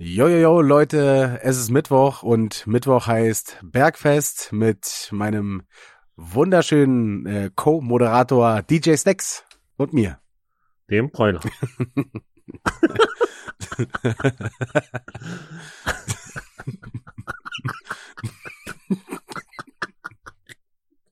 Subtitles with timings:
[0.00, 5.64] Jojojo, Leute, es ist Mittwoch und Mittwoch heißt Bergfest mit meinem
[6.14, 9.44] wunderschönen äh, Co-Moderator DJ Snacks
[9.76, 10.20] und mir.
[10.88, 11.40] Dem Bräuler.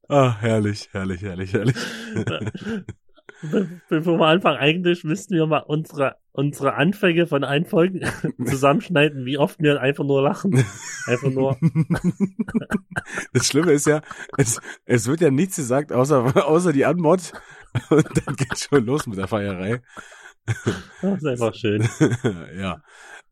[0.08, 1.76] Ah, herrlich, herrlich, herrlich, herrlich.
[3.42, 8.00] Be bevor wir anfangen, eigentlich müssten wir mal unsere, unsere Anfänge von allen Folgen
[8.44, 10.64] zusammenschneiden, wie oft wir einfach nur lachen.
[11.06, 11.56] Einfach nur.
[13.32, 14.00] Das Schlimme ist ja,
[14.36, 17.32] es, es wird ja nichts gesagt, außer, außer die Anmod.
[17.90, 19.80] Und dann geht's schon los mit der Feierei.
[21.02, 21.88] Das ist einfach schön.
[22.58, 22.82] ja.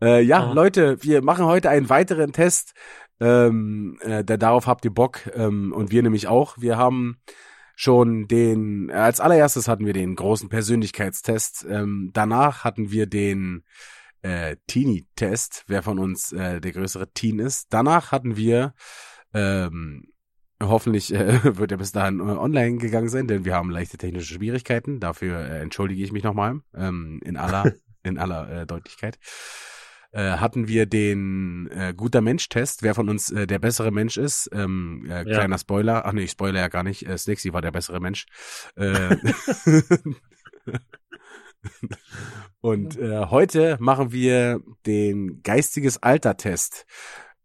[0.00, 0.52] Äh, ja, Ah.
[0.52, 2.74] Leute, wir machen heute einen weiteren Test.
[3.20, 5.20] Ähm, äh, da, darauf habt ihr Bock.
[5.34, 6.56] Ähm, und wir nämlich auch.
[6.58, 7.16] Wir haben
[7.76, 11.66] schon den, äh, als allererstes hatten wir den großen Persönlichkeitstest.
[11.68, 13.64] Ähm, danach hatten wir den
[14.22, 17.66] äh, Teenie-Test, wer von uns äh, der größere Teen ist.
[17.70, 18.74] Danach hatten wir,
[19.34, 20.04] ähm,
[20.62, 24.34] hoffentlich äh, wird er bis dahin äh, online gegangen sein, denn wir haben leichte technische
[24.34, 25.00] Schwierigkeiten.
[25.00, 27.72] Dafür äh, entschuldige ich mich nochmal ähm, in aller,
[28.02, 29.18] in aller Deutlichkeit.
[30.14, 34.48] Äh, hatten wir den äh, guter Mensch-Test, wer von uns äh, der bessere Mensch ist.
[34.52, 35.24] Ähm, äh, Ja.
[35.24, 36.06] kleiner Spoiler.
[36.06, 37.04] Ach nee, ich spoiler ja gar nicht.
[37.08, 38.26] Äh, Snixy war der bessere Mensch.
[38.76, 39.16] Äh,
[42.60, 46.86] Und äh, heute machen wir den geistiges Alter-Test.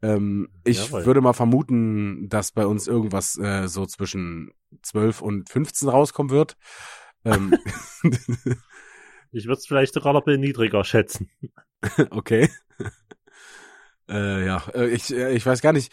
[0.01, 1.05] Ähm, ich Jawohl.
[1.05, 4.51] würde mal vermuten, dass bei uns irgendwas äh, so zwischen
[4.83, 6.55] 12 und 15 rauskommen wird.
[7.25, 7.57] Ähm,
[9.31, 11.29] Ich würde es vielleicht sogar noch ein bisschen niedriger schätzen.
[12.11, 12.49] okay.
[14.09, 15.91] Äh, ja, äh, ich, äh, ich weiß gar nicht.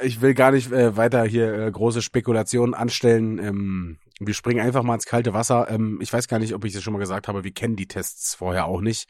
[0.00, 3.38] Ich will gar nicht äh, weiter hier äh, große Spekulationen anstellen.
[3.38, 5.68] Ähm, wir springen einfach mal ins kalte Wasser.
[5.68, 7.44] Ähm, ich weiß gar nicht, ob ich das schon mal gesagt habe.
[7.44, 9.08] Wir kennen die Tests vorher auch nicht.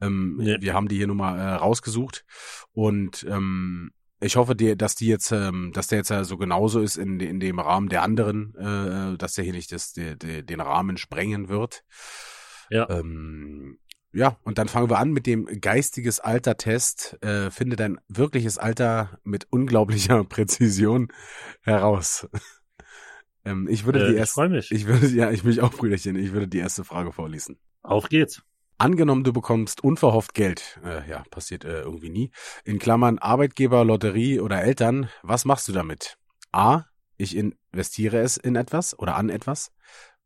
[0.00, 0.56] Ähm, Nee.
[0.60, 2.24] Wir haben die hier nun mal äh, rausgesucht
[2.72, 6.80] und ähm, ich hoffe, dir, dass die jetzt, ähm, dass der jetzt äh, so genauso
[6.80, 10.42] ist in, in dem Rahmen der anderen, äh, dass der hier nicht das, de, de,
[10.42, 11.84] den Rahmen sprengen wird.
[12.70, 12.88] Ja.
[12.90, 13.78] Ähm,
[14.12, 17.22] ja, und dann fangen wir an mit dem geistiges Alter-Test.
[17.22, 21.08] Äh, finde dein wirkliches Alter mit unglaublicher Präzision
[21.62, 22.26] heraus.
[23.44, 24.70] ähm, ich würde Äh, die ich erste, freue mich.
[24.70, 27.58] ich würde, ja, ich mich auch, Brüderchen, ich würde die erste Frage vorlesen.
[27.82, 28.42] Auf geht's.
[28.78, 30.80] Angenommen, du bekommst unverhofft Geld.
[30.84, 32.30] Äh, ja, passiert äh, irgendwie nie.
[32.64, 35.08] In Klammern Arbeitgeber, Lotterie oder Eltern.
[35.22, 36.16] Was machst du damit?
[36.52, 36.84] A.
[37.16, 39.72] Ich investiere es in etwas oder an etwas.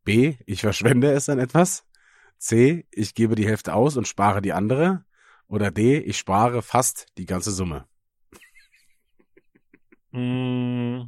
[0.03, 0.35] B.
[0.45, 1.83] Ich verschwende es an etwas.
[2.43, 2.85] C.
[2.91, 5.05] Ich gebe die Hälfte aus und spare die andere.
[5.47, 5.97] Oder D.
[5.99, 7.85] Ich spare fast die ganze Summe.
[10.11, 11.01] Mm,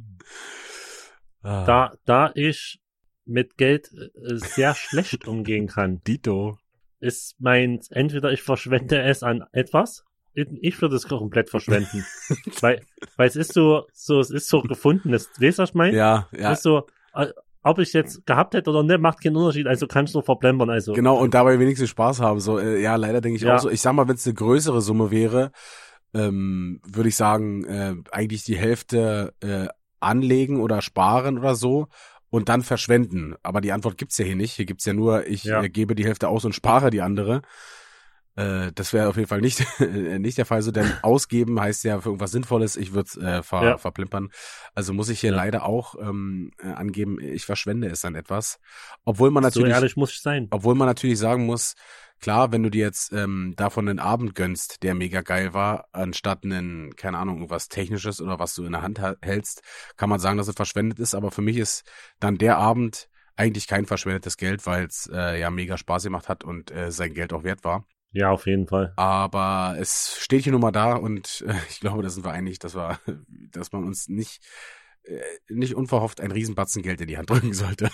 [1.42, 1.64] Ah.
[1.64, 2.80] da, da ich
[3.24, 6.58] mit Geld äh, sehr schlecht umgehen kann, Dito.
[6.98, 10.04] ist mein, entweder ich verschwende es an etwas,
[10.34, 12.04] ich würde es komplett verschwenden.
[12.60, 12.84] weil,
[13.16, 15.96] weil es ist so, so, es ist so gefundenes, weißt du, was ich meine?
[15.96, 16.52] Ja, Es ja.
[16.52, 17.28] ist so, äh,
[17.66, 20.70] ob ich jetzt gehabt hätte oder nicht, macht keinen Unterschied, also kannst du nur verblempern,
[20.70, 20.92] also.
[20.92, 22.40] Genau, und dabei wenigstens Spaß haben.
[22.40, 23.56] So, äh, ja, leider denke ich Ja.
[23.56, 23.70] auch so.
[23.70, 25.50] Ich sag mal, wenn es eine größere Summe wäre,
[26.14, 29.66] ähm, würde ich sagen, äh, eigentlich die Hälfte äh,
[30.00, 31.88] anlegen oder sparen oder so
[32.30, 33.34] und dann verschwenden.
[33.42, 34.52] Aber die Antwort gibt's ja hier nicht.
[34.52, 35.62] Hier gibt's ja nur, ich Ja.
[35.62, 37.42] äh, gebe die Hälfte aus und spare die andere.
[38.36, 42.00] Äh, das wäre auf jeden Fall nicht, nicht der Fall so, denn ausgeben heißt ja
[42.00, 43.78] für irgendwas Sinnvolles, ich würde äh, ver, Ja.
[43.78, 44.30] verplimpern.
[44.74, 45.36] Also muss ich hier Ja.
[45.36, 48.58] leider auch ähm, äh, angeben, ich verschwende es an etwas.
[49.04, 50.48] Obwohl man so natürlich ehrlich muss ich sein.
[50.50, 51.74] obwohl man natürlich sagen muss,
[52.20, 56.44] klar, wenn du dir jetzt ähm, davon einen Abend gönnst, der mega geil war, anstatt
[56.44, 59.62] einen, keine Ahnung, irgendwas Technisches oder was du in der Hand ha- hältst,
[59.96, 61.14] kann man sagen, dass es verschwendet ist.
[61.14, 61.84] Aber für mich ist
[62.20, 66.42] dann der Abend eigentlich kein verschwendetes Geld, weil es äh, ja mega Spaß gemacht hat
[66.44, 67.84] und äh, sein Geld auch wert war.
[68.16, 68.94] Ja, auf jeden Fall.
[68.96, 72.58] Aber es steht hier nun mal da und äh, ich glaube, da sind wir einig,
[72.58, 72.98] dass wir,
[73.52, 74.42] dass man uns nicht
[75.02, 77.90] äh, nicht unverhofft ein Riesenbatzen Geld in die Hand drücken sollte.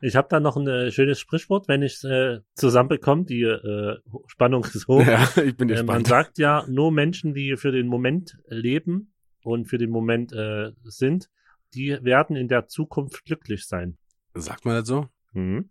[0.00, 3.98] Ich habe da noch ein äh, schönes Sprichwort, wenn ich es äh, zusammenbekomme, die äh,
[4.26, 5.04] Spannung ist hoch.
[5.06, 6.06] Ja, ich bin Äh, man gespannt.
[6.06, 9.12] sagt ja, nur Menschen, die für den Moment leben
[9.44, 11.28] und für den Moment äh, sind,
[11.74, 13.98] die werden in der Zukunft glücklich sein.
[14.34, 15.08] Sagt man das so?
[15.32, 15.70] Mhm.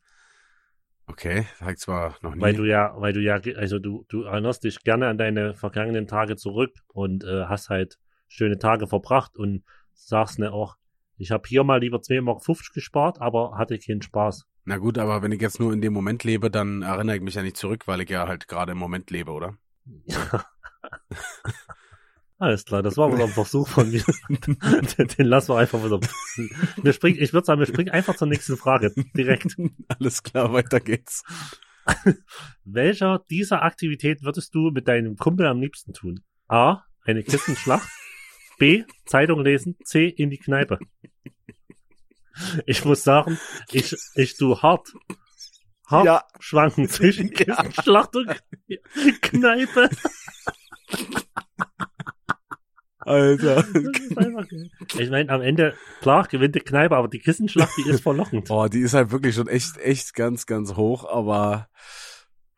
[1.08, 2.42] Okay, sag ich zwar noch nie.
[2.42, 6.08] Weil du ja, weil du ja, also du, du erinnerst dich gerne an deine vergangenen
[6.08, 9.64] Tage zurück und äh, hast halt schöne Tage verbracht und
[9.94, 10.78] sagst ne auch,
[11.18, 12.44] ich habe hier mal lieber 2,50 Mark
[12.74, 14.46] gespart, aber hatte keinen Spaß.
[14.66, 17.36] Na gut, aber wenn ich jetzt nur in dem Moment lebe, dann erinnere ich mich
[17.36, 19.58] ja nicht zurück, weil ich ja halt gerade im Moment lebe, oder?
[22.38, 24.04] Alles klar, das war wohl ein Versuch von mir.
[24.30, 26.00] den, den lassen wir einfach wieder.
[26.84, 28.94] Wir springen, ich würde sagen, wir springen einfach zur nächsten Frage.
[29.16, 29.56] Direkt.
[29.88, 31.24] Alles klar, weiter geht's.
[32.66, 36.22] Welcher dieser Aktivität würdest du mit deinem Kumpel am liebsten tun?
[36.48, 36.82] A.
[37.06, 37.88] Eine Kissenschlacht.
[38.58, 38.84] B.
[39.06, 39.78] Zeitung lesen.
[39.86, 40.08] C.
[40.08, 40.80] In die Kneipe.
[42.66, 43.40] Ich muss sagen,
[43.72, 44.92] ich, ich tu hart,
[45.88, 46.24] hart Ja.
[46.40, 47.30] schwanken zwischen.
[47.34, 48.44] Kissenschlacht und
[49.22, 49.90] Kneipe.
[53.06, 53.58] Alter.
[54.16, 54.46] Einfach.
[55.00, 58.48] Ich meine, am Ende, klar, gewinnt die Kneipe, aber die Kissenschlacht, die ist verlockend.
[58.48, 61.68] Boah, die ist halt wirklich schon echt, echt ganz, ganz hoch, aber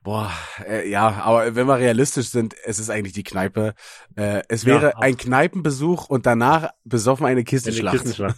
[0.04, 0.32] boah,
[0.66, 3.74] äh, ja, aber wenn wir realistisch sind, es ist eigentlich die Kneipe.
[4.16, 7.98] Äh, es Ja, wäre ab- ein Kneipenbesuch und danach besoffen eine Eine Kissenschlacht.
[7.98, 8.38] Kissenschlacht.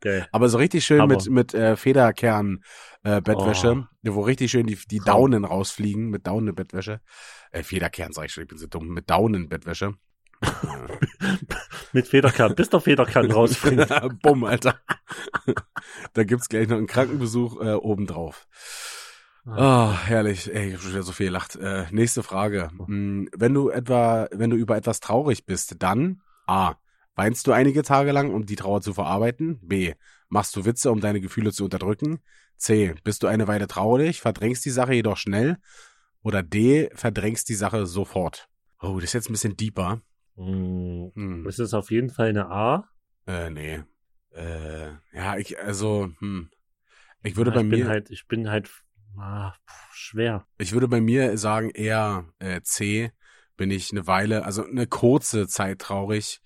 [0.00, 0.28] Geil.
[0.32, 2.62] aber so richtig schön Aber- mit, mit äh, Federkern
[3.02, 4.14] äh, Bettwäsche, Oh.
[4.14, 5.00] wo richtig schön die, die.
[5.00, 7.00] Daunen rausfliegen mit Daunen Bettwäsche.
[7.50, 9.94] Äh, Federkern sag ich schon, ich bin so dumm, mit Daunen Bettwäsche.
[11.92, 13.88] Mit Federkern, bis der Federkern rausspringt.
[14.22, 14.78] Bumm, Alter.
[16.12, 18.46] da gibt's gleich noch einen Krankenbesuch äh, obendrauf.
[19.46, 20.52] Ah, herrlich.
[20.52, 21.56] Ey, ich hab schon wieder so viel gelacht.
[21.56, 22.70] Äh, nächste Frage.
[22.86, 26.74] Hm, Wenn du etwa, wenn du über etwas traurig bist, dann A.
[27.14, 29.60] Weinst du einige Tage lang, um die Trauer zu verarbeiten?
[29.62, 29.94] B.
[30.28, 32.18] Machst du Witze, um deine Gefühle zu unterdrücken?
[32.56, 32.94] C.
[33.04, 35.58] Bist du eine Weile traurig, verdrängst die Sache jedoch schnell?
[36.22, 36.90] Oder D.
[36.94, 38.48] Verdrängst die Sache sofort?
[38.80, 40.00] Oh, das ist jetzt ein bisschen deeper.
[40.36, 41.42] Hm.
[41.44, 42.88] Das ist auf jeden Fall eine A.
[43.26, 43.82] Äh, nee.
[44.32, 46.50] Äh, ja, ich, also, hm.
[47.22, 48.70] Ich würde Ja, bei ich mir, bin halt, ich bin halt
[49.18, 50.46] ah, pf, schwer.
[50.58, 53.12] ich würde bei mir sagen eher äh, C.
[53.56, 56.40] Bin ich eine Weile, also eine kurze Zeit traurig,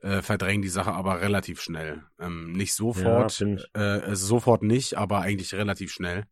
[0.00, 2.02] äh, verdrängen die Sache aber relativ schnell.
[2.18, 6.24] Ähm, nicht sofort, Ja, äh, also sofort nicht, aber eigentlich relativ schnell.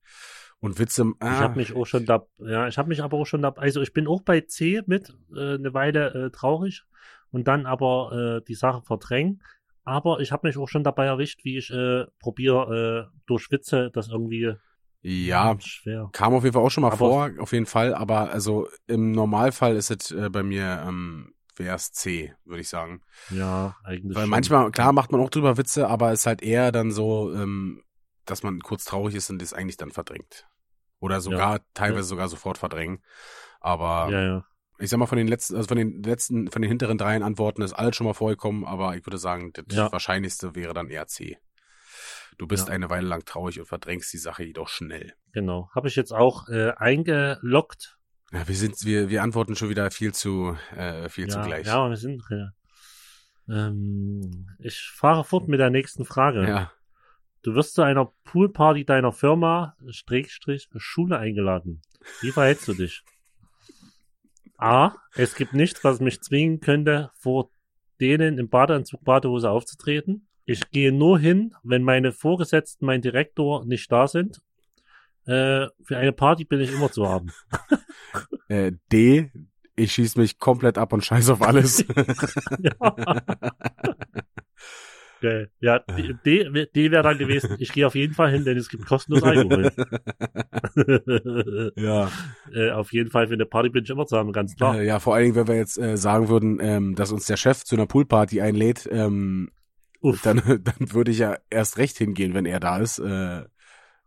[0.59, 3.27] Und Witze, ah, Ich habe mich auch schon da, ja, ich habe mich aber auch
[3.27, 6.85] schon da, also ich bin auch bei C mit äh, eine Weile äh, traurig
[7.33, 9.43] und dann aber äh, die Sache verdrängen.
[9.85, 13.91] Aber ich habe mich auch schon dabei erwischt, wie ich äh, probiere äh, durch Witze
[13.93, 14.55] das irgendwie
[15.03, 16.09] ja, Hm, schwer.
[16.13, 19.13] kam auf jeden Fall auch schon mal Aber- vor, auf jeden Fall, aber also im
[19.13, 23.03] Normalfall ist es äh, bei mir, ähm, wäre es C, würde ich sagen.
[23.31, 24.17] Ja, eigentlich.
[24.17, 24.31] Weil schon.
[24.31, 27.85] manchmal, klar, macht man auch drüber Witze, aber es ist halt eher dann so, ähm,
[28.25, 30.49] dass man kurz traurig ist und das eigentlich dann verdrängt.
[30.99, 33.01] Oder sogar, teilweise sogar sofort verdrängen.
[33.61, 34.45] Aber Ja, ja.
[34.79, 37.63] Ich sag mal, von den letzten, also von den letzten, von den hinteren dreien Antworten
[37.63, 39.91] ist alles schon mal vorgekommen, aber ich würde sagen, das Ja.
[39.93, 41.39] Wahrscheinlichste wäre dann eher C.
[42.39, 42.75] Du bist Ja.
[42.75, 45.15] eine Weile lang traurig und verdrängst die Sache jedoch schnell.
[45.33, 45.71] Genau.
[45.75, 47.97] Habe ich jetzt auch äh, eingeloggt.
[48.33, 51.67] Ja, wir sind, wir, wir antworten schon wieder viel zu, äh, viel zu ja, gleich.
[51.67, 52.23] ja, wir sind.
[52.29, 52.51] Ja.
[53.49, 56.47] Ähm, ich fahre fort mit der nächsten Frage.
[56.47, 56.73] ja.
[57.43, 61.81] Du wirst zu einer Poolparty deiner Firma, Schrägstrich, Schule eingeladen.
[62.21, 63.05] Wie verhältst du dich?
[64.59, 64.95] A.
[65.15, 67.51] Es gibt nichts, was mich zwingen könnte, vor
[68.01, 70.29] denen im Badeanzug, Badehose aufzutreten.
[70.45, 74.41] Ich gehe nur hin, wenn meine Vorgesetzten, mein Direktor nicht da sind.
[75.25, 77.33] Äh, für eine Party bin ich immer zu haben.
[78.49, 79.33] Äh, D.
[79.75, 81.85] Ich schieß mich komplett ab und scheiß auf alles.
[82.61, 83.23] ja.
[85.21, 85.51] Geil.
[85.61, 88.69] Ja, D, D, D wäre dann gewesen, ich gehe auf jeden Fall hin, denn es
[88.69, 89.73] gibt kostenlos Alkohol.
[91.77, 92.11] ja.
[92.53, 94.79] äh, auf jeden Fall für eine Party bin ich immer zu haben, ganz klar.
[94.79, 97.39] Äh, ja, vor allen Dingen, wenn wir jetzt äh, sagen würden, ähm, dass uns der
[97.39, 99.51] Chef zu einer Poolparty einlädt, ähm,
[100.23, 103.45] dann, dann würde ich ja erst recht hingehen, wenn er da ist, äh,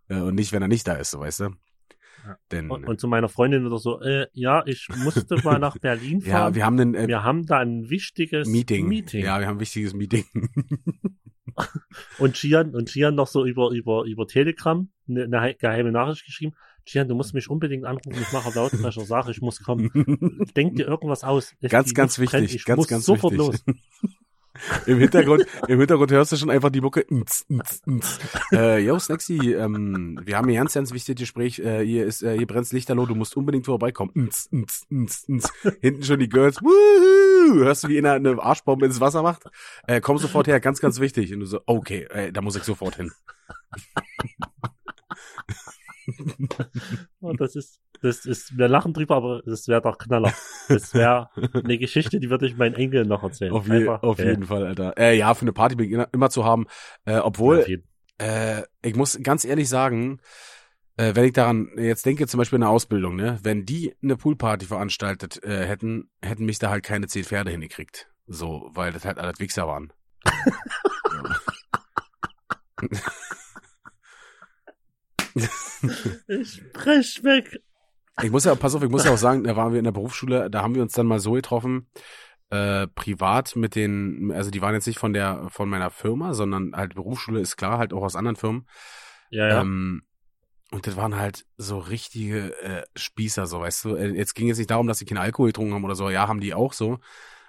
[0.10, 1.50] äh, und nicht, wenn er nicht da ist, so weißt du.
[2.30, 2.38] Ja.
[2.52, 6.20] Denn, Und, und zu meiner Freundin wieder so, äh, ja, ich musste mal nach Berlin
[6.22, 6.56] ja, fahren.
[6.56, 8.88] wir haben ein äh, wir haben da ein wichtiges Meeting.
[8.88, 9.24] Meeting.
[9.24, 10.25] Ja, wir haben ein wichtiges Meeting.
[12.20, 16.25] Und Gian, und Gian noch so über, über, über Telegram eine, eine hei- geheime Nachricht
[16.25, 16.53] geschrieben.
[16.86, 19.89] Gian, du musst mich unbedingt anrufen, ich mache auf Lautsprecher, sage, ich muss kommen.
[20.56, 21.56] Denk dir irgendwas aus.
[21.68, 23.65] Ganz, ganz brennt, wichtig, ich ganz, muss ganz sofort wichtig.
[23.65, 23.75] los.
[24.86, 27.06] Im Hintergrund, im Hintergrund hörst du schon einfach die Mucke.
[27.10, 28.20] Nz, nz, nz.
[28.51, 31.60] Äh, yo, Snacksy, ähm, wir haben hier ganz, ganz wichtiges Gespräch.
[31.60, 34.12] Äh, hier ist, äh, hier brennt's Lichterloh, du musst unbedingt vorbeikommen.
[34.16, 35.51] Nz, nz, nz, nz.
[35.82, 36.62] Hinten schon die Girls.
[36.62, 37.63] Woohoo!
[37.63, 39.44] Hörst du, wie einer eine Arschbombe ins Wasser macht?
[39.88, 41.34] Äh, komm sofort her, ganz, ganz wichtig.
[41.34, 43.12] Und du so, okay, äh, da muss ich sofort hin.
[47.22, 50.34] Oh, das ist, das ist, wir lachen drüber, aber das wäre doch Knaller.
[50.68, 53.51] Das wäre eine Geschichte, die würde ich meinen Enkeln noch erzählen.
[53.51, 54.94] Auf, je, Einfach, auf äh, jeden Fall, Alter.
[54.98, 56.68] Äh, ja, für eine Party bin ich immer, zu haben.
[57.06, 57.88] Äh, obwohl, jeden-
[58.18, 60.20] Äh, ich muss ganz ehrlich sagen,
[60.98, 64.65] äh, wenn ich daran jetzt denke, zum Beispiel eine Ausbildung, ne, wenn die eine Poolparty
[64.65, 68.10] veranstaltet äh, hätten, hätten mich da halt keine zehn Pferde hingekriegt.
[68.27, 69.91] So, weil das halt alles Wichser waren.
[76.27, 77.62] Ich brech weg.
[78.22, 79.92] Ich muss ja, pass auf, ich muss ja auch sagen, da waren wir in der
[79.92, 81.88] Berufsschule, da haben wir uns dann mal so getroffen,
[82.50, 86.76] äh, privat mit den, also die waren jetzt nicht von der, von meiner Firma, sondern
[86.76, 88.68] halt Berufsschule ist klar, halt auch aus anderen Firmen.
[89.30, 89.62] Ja, ja.
[89.62, 90.04] Ähm,
[90.72, 93.96] und das waren halt so richtige äh, Spießer, so weißt du.
[93.96, 96.10] Äh, Jetzt ging es nicht darum, dass sie keinen Alkohol getrunken haben oder so.
[96.10, 97.00] Ja, haben die auch so.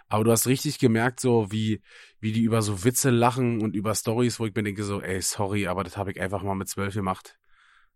[0.08, 1.82] Aber du hast richtig gemerkt, so wie,
[2.18, 5.20] wie die über so Witze lachen und über Stories, wo ich mir denke, so, ey,
[5.22, 7.38] sorry, aber das habe ich einfach mal mit zwölf gemacht.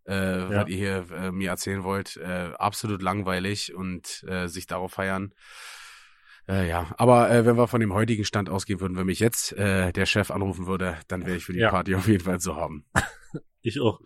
[0.07, 0.51] Äh, Ja.
[0.63, 2.17] was ihr hier äh, mir erzählen wollt.
[2.17, 5.33] Äh, absolut langweilig und äh, sich darauf feiern.
[6.47, 9.53] Äh, ja, aber äh, wenn wir von dem heutigen Stand ausgehen würden, wenn mich jetzt
[9.55, 11.71] äh, der Chef anrufen würde, dann wäre ich für die Ja.
[11.71, 12.85] Party auf jeden Fall so haben.
[13.67, 14.01] Ich auch.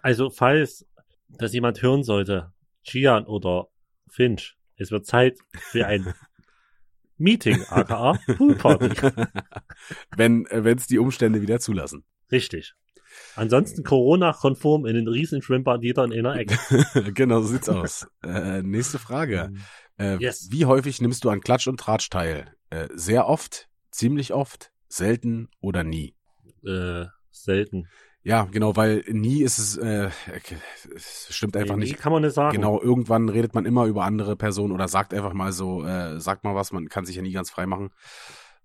[0.00, 0.86] Also, falls
[1.28, 3.68] das jemand hören sollte, Gian oder
[4.08, 6.14] Finch, es wird Zeit für ein
[7.18, 8.90] Meeting, aka Poolparty.
[10.16, 12.04] wenn äh, es die Umstände wieder zulassen.
[12.30, 12.74] Richtig.
[13.34, 16.58] Ansonsten Corona-konform in den riesen Schwimmbad jeder in einer Ecke.
[17.14, 18.06] genau, so sieht's aus.
[18.24, 19.52] Äh, nächste Frage.
[19.98, 20.48] Äh, Yes.
[20.50, 22.52] Wie häufig nimmst du an Klatsch und Tratsch teil?
[22.70, 26.14] Äh, sehr oft, ziemlich oft, selten oder nie?
[26.66, 27.88] Äh, selten.
[28.22, 30.10] Ja, genau, weil nie ist es, äh,
[30.94, 31.98] es stimmt einfach Nee, nicht.
[31.98, 32.56] Kann man nicht sagen.
[32.56, 36.42] Genau, irgendwann redet man immer über andere Personen oder sagt einfach mal so, äh, sagt
[36.42, 37.90] mal was, man kann sich ja nie ganz frei machen.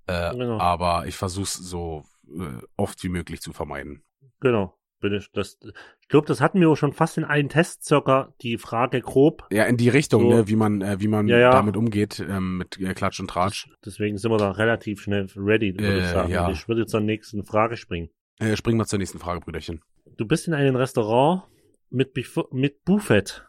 [0.07, 0.59] Äh, Genau.
[0.59, 2.03] Aber ich versuche es so
[2.39, 4.03] äh, oft wie möglich zu vermeiden.
[4.39, 4.77] Genau.
[4.99, 5.57] Bin ich, das,
[6.01, 9.47] ich glaube, das hatten wir auch schon fast in einem Test circa die Frage grob.
[9.51, 10.29] Ja, in die Richtung, So.
[10.29, 11.49] ne, wie man, äh, wie man Ja, ja.
[11.51, 13.67] damit umgeht, ähm, mit äh, Klatsch und Tratsch.
[13.83, 16.29] Deswegen sind wir da relativ schnell ready, würde ich Äh, sagen.
[16.31, 16.51] ja.
[16.51, 18.09] Ich würde zur nächsten Frage springen.
[18.39, 19.81] Äh, springen wir zur nächsten Frage, Brüderchen.
[20.17, 21.43] Du bist in einem Restaurant
[21.89, 23.43] mit, Bif- mit Buffet.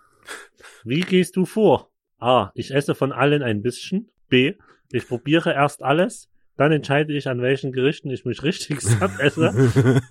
[0.85, 1.91] Wie gehst du vor?
[2.19, 2.51] A.
[2.55, 4.11] Ich esse von allen ein bisschen.
[4.29, 4.55] B.
[4.91, 6.31] Ich probiere erst alles.
[6.57, 10.03] Dann entscheide ich, an welchen Gerichten ich mich richtig satt esse.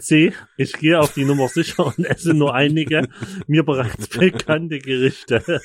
[0.00, 0.32] C.
[0.56, 3.08] Ich gehe auf die Nummer sicher und esse nur einige
[3.46, 5.42] mir bereits bekannte Gerichte.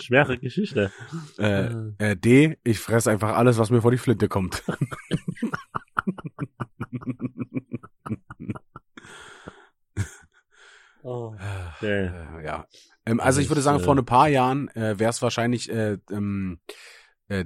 [0.00, 0.92] Schwere Geschichte.
[1.38, 4.62] äh, äh, D, ich fresse einfach alles, was mir vor die Flinte kommt.
[11.06, 11.34] Oh,
[11.76, 12.06] okay.
[12.06, 12.66] Äh, ja.
[13.04, 15.98] Ähm, also ich würde sagen, äh, vor ein paar Jahren äh, wäre es wahrscheinlich, äh,
[16.10, 16.60] ähm,
[17.28, 17.44] äh,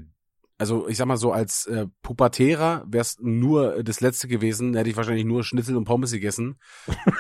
[0.58, 4.90] also ich sag mal so, als äh, Pubertärer wäre es nur das Letzte gewesen, hätte
[4.90, 6.58] ich wahrscheinlich nur Schnitzel und Pommes gegessen.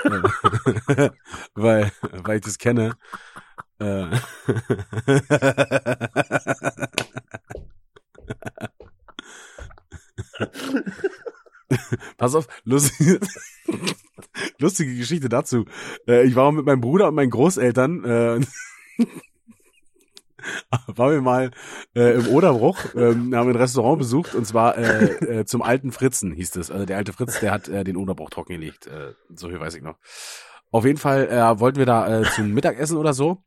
[0.04, 1.10] Äh,
[1.54, 1.92] weil,
[2.24, 2.96] weil ich das kenne.
[3.78, 4.08] Äh,
[12.16, 13.20] Pass auf, lustige,
[14.58, 15.66] lustige Geschichte dazu.
[16.06, 18.40] Äh, ich war mit meinem Bruder und meinen Großeltern, äh,
[20.86, 21.50] waren wir mal
[21.94, 26.32] äh, im Oderbruch, ähm, haben ein Restaurant besucht und zwar äh, äh, zum alten Fritzen
[26.32, 26.70] hieß es.
[26.70, 28.86] Also der alte Fritz, der hat äh, den Oderbruch trockengelegt.
[28.86, 29.96] Äh, so viel weiß ich noch.
[30.70, 33.42] Auf jeden Fall äh, wollten wir da äh, zum Mittagessen oder so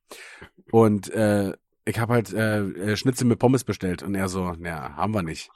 [0.71, 1.53] und äh,
[1.85, 5.23] ich habe halt äh, äh, Schnitzel mit Pommes bestellt und er so, naja, haben wir
[5.23, 5.49] nicht.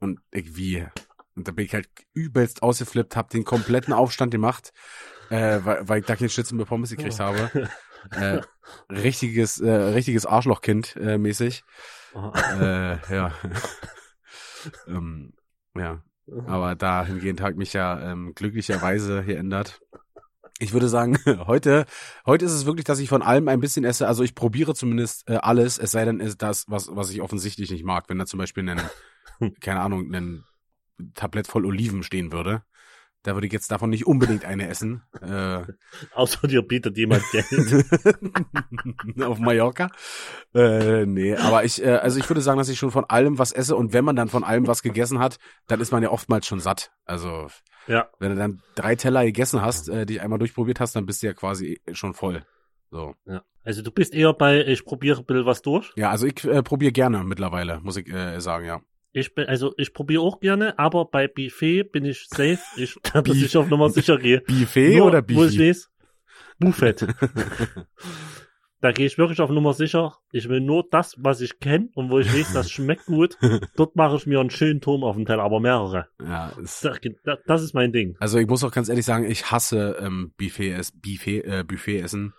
[0.00, 0.86] Und ich wie?
[1.34, 4.72] Und da bin ich halt übelst ausgeflippt, hab den kompletten Aufstand gemacht,
[5.30, 7.68] äh, weil, weil ich da keinen Schnitzel mit Pommes gekriegt habe.
[8.10, 8.40] Äh,
[8.90, 11.64] richtiges, äh, richtiges Arschlochkind äh, mäßig.
[12.14, 13.32] Oh, Äh, ja.
[14.86, 15.32] ähm,
[15.76, 16.02] ja.
[16.46, 19.80] Aber dahingehend hat mich ja ähm, glücklicherweise geändert.
[20.58, 21.86] Ich würde sagen, heute,
[22.26, 24.06] heute ist es wirklich, dass ich von allem ein bisschen esse.
[24.08, 27.70] Also ich probiere zumindest äh, alles, es sei denn, ist das, was, was ich offensichtlich
[27.70, 28.04] nicht mag.
[28.08, 28.80] Wenn da zum Beispiel ein,
[29.60, 30.44] keine Ahnung, ein
[31.14, 32.62] Tablett voll Oliven stehen würde,
[33.22, 35.02] da würde ich jetzt davon nicht unbedingt eine essen.
[35.20, 35.64] Äh,
[36.14, 37.46] Außer dir bietet jemand Geld.
[39.22, 39.90] auf Mallorca.
[40.54, 43.52] Äh, nee, aber ich, äh, also ich würde sagen, dass ich schon von allem was
[43.52, 46.46] esse und wenn man dann von allem was gegessen hat, dann ist man ja oftmals
[46.46, 46.92] schon satt.
[47.04, 47.48] Also
[47.86, 51.22] Ja, wenn du dann drei Teller gegessen hast, äh, die einmal durchprobiert hast, dann bist
[51.22, 52.44] du ja quasi schon voll.
[52.90, 53.14] So.
[53.26, 53.42] ja.
[53.64, 55.92] Also du bist eher bei, ich probiere ein bisschen was durch.
[55.96, 58.80] Ja, also ich äh, probiere gerne mittlerweile, muss ich äh, sagen, ja.
[59.18, 62.60] Ich bin, also ich probiere auch gerne, aber bei Buffet bin ich safe.
[62.76, 64.42] Ich, dass ich auf Nummer sicher gehe.
[64.42, 65.90] Buffet Nur, oder Wo ich weiß,
[66.60, 67.06] Buffet.
[68.80, 70.16] da gehe ich wirklich auf Nummer sicher.
[70.30, 73.36] Ich will nur das, was ich kenne und wo ich weiß, das schmeckt gut.
[73.76, 76.06] Dort mache ich mir einen schönen Turm auf dem Teller, aber mehrere.
[76.22, 78.16] ja, ist, Das, das ist mein Ding.
[78.20, 82.34] Also ich muss auch ganz ehrlich sagen, ich hasse ähm, Buffet, Buffet, äh, Buffet essen.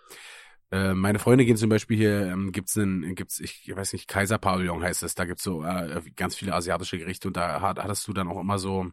[0.72, 4.82] Äh, meine Freunde gehen zum Beispiel hier, ähm, gibt's einen, gibt's, ich weiß nicht, Kaiserpavillon
[4.82, 8.12] heißt es, da gibt's so äh, ganz viele asiatische Gerichte und da hat, hattest du
[8.12, 8.86] dann auch immer so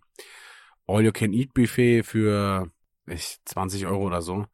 [0.87, 2.71] All-You-Can-Eat-Buffet für
[3.05, 4.45] ich, 20 Euro oder so.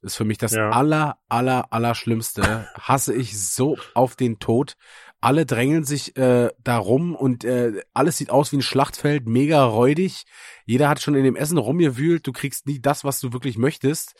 [0.00, 0.70] Das ist für mich das Ja.
[0.70, 2.68] aller, aller, aller Schlimmste.
[2.74, 4.74] Hasse ich so auf den Tod.
[5.20, 10.24] Alle drängeln sich äh, darum und äh, alles sieht aus wie ein Schlachtfeld, mega räudig.
[10.66, 12.26] Jeder hat schon in dem Essen rumgewühlt.
[12.26, 14.16] Du kriegst nie das, was du wirklich möchtest.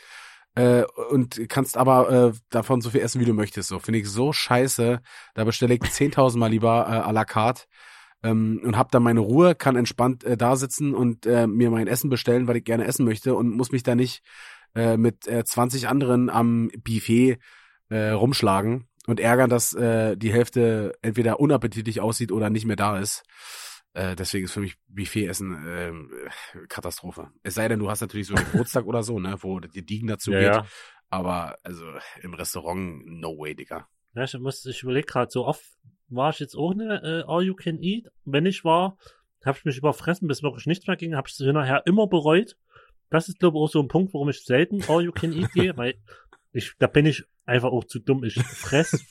[0.55, 3.69] Äh, und kannst aber äh, davon so viel essen, wie du möchtest.
[3.69, 5.01] So finde ich so scheiße.
[5.35, 7.65] Da bestelle ich 10.000 Mal lieber äh, à la carte.
[8.23, 11.89] ähm, und habe dann meine Ruhe, kann entspannt äh, da sitzen und äh, mir mein
[11.89, 14.23] Essen bestellen, weil ich gerne essen möchte und muss mich da nicht
[14.75, 17.39] äh, mit äh, 20 anderen am Buffet
[17.89, 22.99] äh, rumschlagen und ärgern, dass äh, die Hälfte entweder unappetitlich aussieht oder nicht mehr da
[22.99, 23.25] ist.
[23.95, 25.67] Äh, deswegen ist für mich Buffet-Essen
[26.55, 27.31] äh, Katastrophe.
[27.43, 30.07] Es sei denn, du hast natürlich so einen Geburtstag oder so, ne, wo die Diegen
[30.09, 30.55] dazu Ja, geht.
[30.55, 30.67] ja.
[31.11, 31.85] Aber also
[32.23, 33.87] im Restaurant, no way, Digga.
[34.15, 35.63] Ja, ich muss, ich überlege gerade, so oft
[36.09, 38.09] war ich jetzt auch eine äh, All You Can Eat.
[38.25, 38.97] Wenn ich war,
[39.45, 42.57] habe ich mich überfressen, bis wirklich nichts mehr ging, habe ich es hinterher immer bereut.
[43.11, 45.53] Das ist, glaube ich, auch so ein Punkt, warum ich selten All You Can Eat
[45.53, 45.97] gehe, weil
[46.53, 48.25] ich, da bin ich einfach auch zu dumm.
[48.25, 49.05] Ich fress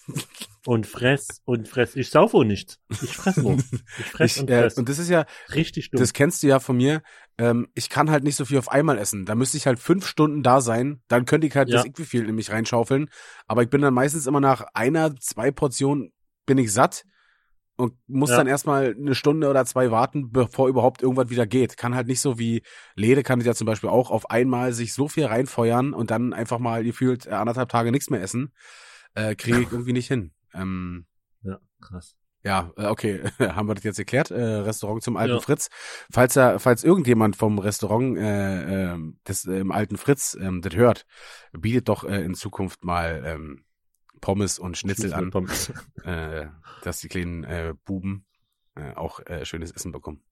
[0.65, 1.95] und fress und fress.
[1.95, 2.79] Ich saufe auch nicht.
[2.89, 3.57] Ich fress nur.
[3.99, 4.77] Ich fress Ich, und äh, fress.
[4.77, 5.99] und das ist ja, Richtig dumm.
[5.99, 7.01] das kennst du ja von mir.
[7.37, 9.25] Ähm, ich kann halt nicht so viel auf einmal essen.
[9.25, 11.01] Da müsste ich halt fünf Stunden da sein.
[11.07, 11.77] Dann könnte ich halt Ja.
[11.77, 13.09] das irgendwie viel in mich reinschaufeln.
[13.47, 16.11] Aber ich bin dann meistens immer nach einer, zwei Portionen
[16.45, 17.03] bin ich satt
[17.81, 18.37] und muss Ja.
[18.37, 21.75] dann erstmal eine Stunde oder zwei warten, bevor überhaupt irgendwas wieder geht.
[21.77, 22.61] Kann halt nicht so wie
[22.95, 26.33] Lede kann ich ja zum Beispiel auch auf einmal sich so viel reinfeuern und dann
[26.33, 28.53] einfach mal gefühlt äh, anderthalb Tage nichts mehr essen.
[29.15, 30.31] Äh, Kriege ich irgendwie nicht hin.
[30.53, 31.05] Ähm,
[31.43, 32.15] ja, krass.
[32.43, 34.31] ja, äh, okay, haben wir das jetzt erklärt?
[34.31, 35.39] Äh, Restaurant zum alten Ja.
[35.41, 35.69] Fritz.
[36.11, 40.75] Falls da, falls irgendjemand vom Restaurant äh, ähm, des äh, im alten Fritz ähm, das
[40.75, 41.05] hört,
[41.51, 43.63] bietet doch äh, in Zukunft mal ähm,
[44.21, 45.71] Pommes und Schnitzel an, Pommes.
[46.03, 46.47] äh,
[46.83, 48.25] dass die kleinen äh, Buben
[48.75, 50.23] äh, auch äh, schönes Essen bekommen.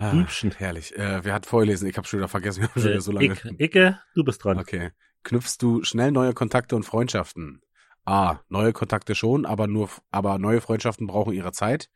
[0.00, 0.50] Ah, Bübchen.
[0.52, 0.96] herrlich.
[0.96, 1.88] Äh, wer hat vorgelesen?
[1.88, 2.62] Ich habe schon wieder vergessen.
[2.62, 3.32] Wir haben schon Äh, wieder so lange.
[3.32, 4.58] Icke, Icke, du bist dran.
[4.58, 4.90] Okay.
[5.22, 7.60] Knüpfst du schnell neue Kontakte und Freundschaften?
[8.04, 8.40] A.
[8.48, 11.90] Neue Kontakte schon, aber nur, aber neue Freundschaften brauchen ihre Zeit.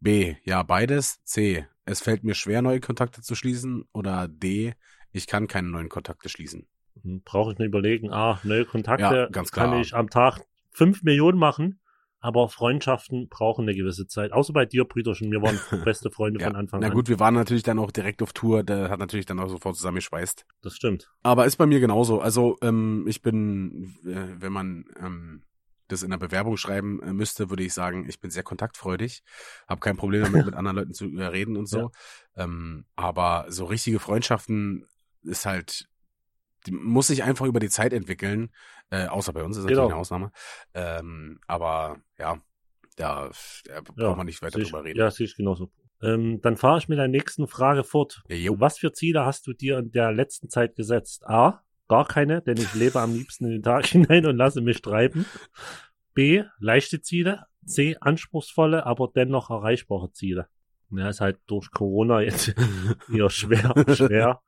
[0.00, 0.36] B.
[0.44, 1.22] Ja, beides.
[1.24, 1.66] C.
[1.84, 3.84] Es fällt mir schwer, neue Kontakte zu schließen.
[3.92, 4.74] Oder D.
[5.12, 6.66] Ich kann keine neuen Kontakte schließen.
[7.02, 9.68] Hm, Brauche ich mir überlegen, ah, neue Kontakte Ja, ganz klar.
[9.70, 11.80] kann ich am Tag fünf Millionen machen,
[12.20, 14.32] aber Freundschaften brauchen eine gewisse Zeit.
[14.32, 16.46] Außer bei dir, Brüderchen, wir waren beste Freunde Ja.
[16.46, 16.94] von Anfang Na an.
[16.94, 18.62] gut, wir waren natürlich dann auch direkt auf Tour.
[18.64, 20.46] Da hat natürlich dann auch sofort zusammengeschweißt.
[20.62, 21.10] Das stimmt.
[21.22, 22.20] Aber ist bei mir genauso.
[22.20, 25.42] Also ähm, ich bin, äh, wenn man ähm,
[25.88, 29.22] das in der Bewerbung schreiben äh, müsste, würde ich sagen, ich bin sehr kontaktfreudig,
[29.68, 31.90] habe kein Problem damit, mit anderen Leuten zu äh, reden und so.
[32.36, 34.86] Ähm, aber so richtige Freundschaften
[35.24, 35.88] ist halt,
[36.66, 38.50] die muss sich einfach über die Zeit entwickeln.
[38.90, 39.88] Äh, außer bei uns ist natürlich Genau.
[39.90, 40.32] eine Ausnahme.
[40.74, 42.38] Ähm, aber ja,
[42.96, 43.30] da,
[43.64, 44.98] da braucht Ja, man nicht weiter ich- drüber reden.
[44.98, 45.70] Ja, sehe ich genauso.
[46.02, 48.22] Ähm, dann fahre ich mit der nächsten Frage fort.
[48.28, 48.60] Jo.
[48.60, 51.24] Was für Ziele hast du dir in der letzten Zeit gesetzt?
[51.26, 51.62] A.
[51.88, 55.24] Gar keine, denn ich lebe am liebsten in den Tag hinein und lasse mich treiben.
[56.14, 56.44] B.
[56.58, 57.44] Leichte Ziele.
[57.66, 57.96] C.
[58.00, 60.48] Anspruchsvolle, aber dennoch erreichbare Ziele.
[60.90, 62.54] Ja, ist halt durch Corona jetzt
[63.12, 64.42] eher schwer, schwer.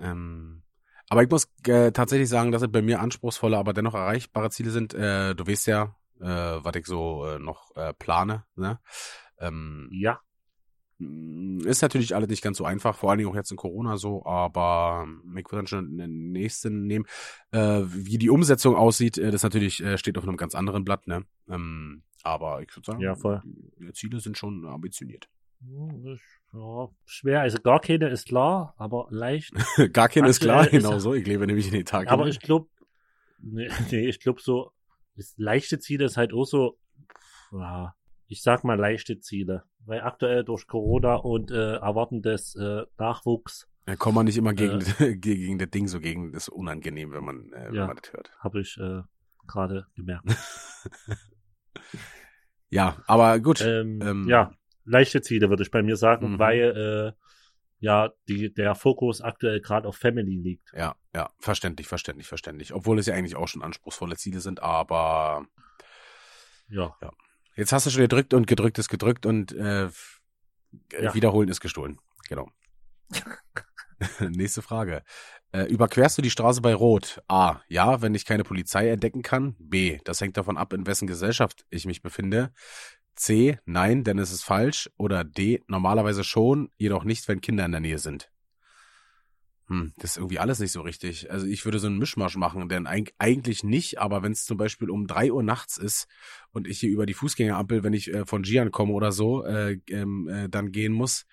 [0.00, 0.62] Ähm,
[1.08, 4.70] aber ich muss äh, tatsächlich sagen, dass es bei mir anspruchsvolle, aber dennoch erreichbare Ziele
[4.70, 4.94] sind.
[4.94, 8.44] Äh, du weißt ja, äh, was ich so äh, noch äh, plane.
[8.56, 8.80] Ne?
[9.38, 10.20] Ähm, Ja,
[10.98, 13.96] mh, ist natürlich alles nicht ganz so einfach, vor allen Dingen auch jetzt in Corona
[13.98, 17.04] so, aber ich würde dann schon den nächsten nehmen.
[17.52, 21.06] Äh, wie die Umsetzung aussieht, äh, das natürlich äh, steht auf einem ganz anderen Blatt.
[21.06, 21.24] Ne?
[21.48, 23.40] Ähm, aber ich würde sagen, Ja, voll.
[23.44, 25.28] die Ziele sind schon ambitioniert.
[26.04, 26.20] Ist,
[26.52, 27.40] ja, schwer.
[27.42, 29.52] Also gar keine ist klar, aber leicht.
[29.92, 31.14] Gar keine ist klar, genau so.
[31.14, 32.08] Ich lebe nämlich in den Tag.
[32.08, 32.68] Aber ich glaube,
[33.38, 34.72] nee, nee, ich glaube so,
[35.16, 36.78] das leichte Ziele ist halt auch so,
[37.52, 37.94] ja,
[38.28, 39.64] ich sag mal leichte Ziele.
[39.84, 44.80] Weil aktuell durch Corona und äh, erwartendes äh, Nachwuchs Da kommt man nicht immer gegen,
[45.20, 47.86] gegen das Ding so gegen, das ist unangenehm, wenn man, äh, wenn Ja.
[47.86, 48.30] man das hört.
[48.40, 49.02] habe ich äh,
[49.46, 50.24] gerade gemerkt.
[52.68, 53.60] Ja, aber gut.
[53.60, 54.50] ähm, ähm, ja,
[54.86, 56.38] leichte Ziele würde ich bei mir sagen, Mhm.
[56.38, 57.22] weil äh,
[57.78, 60.72] ja die, der Fokus aktuell gerade auf Family liegt.
[60.72, 62.72] Ja, ja, verständlich, verständlich, verständlich.
[62.72, 65.46] Obwohl es ja eigentlich auch schon anspruchsvolle Ziele sind, aber
[66.68, 66.96] Ja,
[67.54, 69.90] jetzt hast du schon gedrückt und gedrückt ist gedrückt und äh, äh,
[71.00, 71.14] Ja.
[71.14, 71.98] wiederholen ist gestohlen.
[72.28, 72.48] Genau.
[74.20, 75.02] Nächste Frage.
[75.52, 77.22] Äh, überquerst du die Straße bei Rot?
[77.28, 77.60] A.
[77.68, 79.54] Ja, wenn ich keine Polizei entdecken kann.
[79.58, 79.98] B.
[80.04, 82.52] Das hängt davon ab, in wessen Gesellschaft ich mich befinde.
[83.16, 83.58] C.
[83.64, 84.90] Nein, denn es ist falsch.
[84.96, 85.62] Oder D.
[85.66, 88.30] Normalerweise schon, jedoch nicht, wenn Kinder in der Nähe sind.
[89.68, 91.30] Hm, das ist irgendwie alles nicht so richtig.
[91.30, 94.56] Also ich würde so einen Mischmasch machen, denn eig eigentlich nicht, aber wenn es zum
[94.56, 96.06] Beispiel um drei Uhr nachts ist
[96.52, 99.80] und ich hier über die Fußgängerampel, wenn ich äh, von Gian komme oder so, äh,
[99.90, 101.26] ähm, äh, dann gehen muss,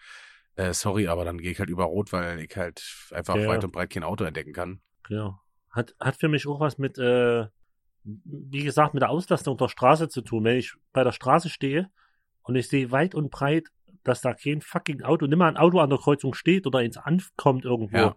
[0.56, 3.48] äh, sorry, aber dann gehe ich halt über Rot, weil ich halt einfach Ja.
[3.50, 4.82] weit und breit kein Auto entdecken kann.
[5.04, 5.39] Genau.
[5.69, 7.46] Hat, hat für mich auch was mit, äh,
[8.03, 10.43] wie gesagt, mit der Auslastung der Straße zu tun.
[10.43, 11.89] Wenn ich bei der Straße stehe
[12.43, 13.69] und ich sehe weit und breit,
[14.03, 17.63] dass da kein fucking Auto, nimmer ein Auto an der Kreuzung steht oder ins Ankommt
[17.65, 17.97] irgendwo.
[17.97, 18.15] Ja.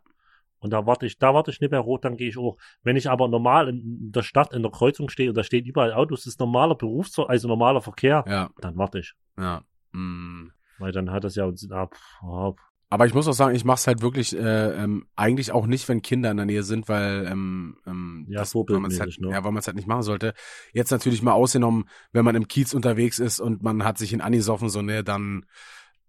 [0.59, 2.57] Und da warte ich, da warte ich nicht bei Rot, dann gehe ich hoch.
[2.83, 5.93] Wenn ich aber normal in der Stadt in der Kreuzung stehe und da stehen überall
[5.93, 9.15] Autos, das ist normaler Berufs, also normaler Verkehr, Ja, dann warte ich.
[9.39, 9.63] ja.
[9.93, 10.51] Mm.
[10.79, 11.95] Weil dann hat das ja uns ab.
[12.21, 12.59] ab.
[12.89, 14.39] Aber ich muss auch sagen, ich mache es halt wirklich äh,
[14.83, 18.55] ähm, eigentlich auch nicht, wenn Kinder in der Nähe sind, weil ähm, ähm, Ja, das,
[18.55, 19.31] weil man's halt, ne?
[19.31, 20.35] ja, weil man es halt nicht machen sollte.
[20.73, 24.21] Jetzt natürlich mal ausgenommen, wenn man im Kiez unterwegs ist und man hat sich in
[24.21, 25.47] Anisoffen so ne, dann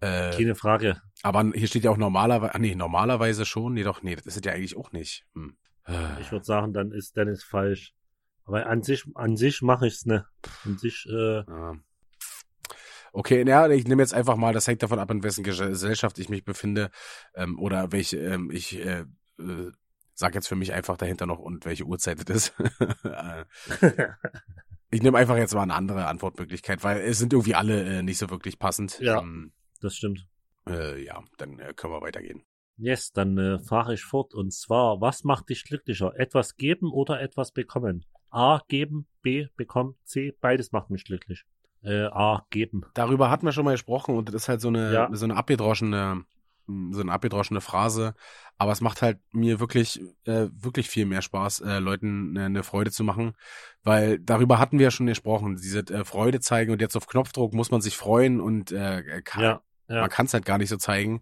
[0.01, 1.01] äh, Keine Frage.
[1.23, 4.45] aber hier steht ja auch normalerweise, ah, nee, normalerweise schon, nee doch, nee, das ist
[4.45, 5.25] ja eigentlich auch nicht.
[5.33, 5.57] Hm.
[6.19, 7.93] Ich würde sagen, dann ist Dennis falsch.
[8.43, 10.25] Aber an sich, an sich mache ich's ne.
[10.65, 11.73] An sich, äh, Ja.
[13.17, 16.29] Okay, ja, ich nehme jetzt einfach mal, das hängt davon ab, in wessen Gesellschaft ich
[16.29, 16.91] mich befinde
[17.33, 19.05] ähm, oder welche, ähm, ich äh,
[19.39, 19.71] äh,
[20.13, 22.53] sag jetzt für mich einfach dahinter noch und welche Uhrzeit es ist.
[24.89, 28.19] Ich nehme einfach jetzt mal eine andere Antwortmöglichkeit, weil es sind irgendwie alle äh, nicht
[28.19, 28.99] so wirklich passend.
[29.01, 29.19] Ja.
[29.19, 29.51] Ähm,
[29.81, 30.25] das stimmt.
[30.69, 32.45] äh, ja, dann äh, können wir weitergehen.
[32.77, 34.33] Yes, dann äh, fahre ich fort.
[34.33, 36.13] Und zwar, was macht dich glücklicher?
[36.15, 38.05] Etwas geben oder etwas bekommen?
[38.29, 41.43] A, geben, B, bekommen, C, beides macht mich glücklich.
[41.83, 42.85] Äh, A, geben.
[42.93, 45.09] Darüber hatten wir schon mal gesprochen und das ist halt so eine, Ja.
[45.11, 46.23] so eine abgedroschene,
[46.91, 48.13] so eine abgedroschene Phrase.
[48.57, 52.63] Aber es macht halt mir wirklich, äh, wirklich viel mehr Spaß, äh, Leuten äh, eine
[52.63, 53.35] Freude zu machen.
[53.83, 55.57] Weil darüber hatten wir ja schon gesprochen.
[55.57, 59.43] Diese äh, Freude zeigen und jetzt auf Knopfdruck muss man sich freuen und äh, kann,
[59.43, 60.01] Ja, ja.
[60.01, 61.21] man kann es halt gar nicht so zeigen.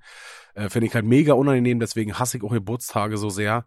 [0.53, 3.65] Äh, Finde ich halt mega unangenehm, deswegen hasse ich auch Geburtstage so sehr.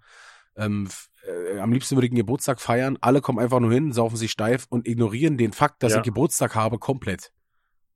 [0.56, 0.88] Ähm,
[1.28, 2.98] äh, am liebsten würde ich einen Geburtstag feiern.
[3.00, 5.98] Alle kommen einfach nur hin, saufen sich steif und ignorieren den Fakt, dass Ja.
[5.98, 7.32] ich Geburtstag habe, komplett.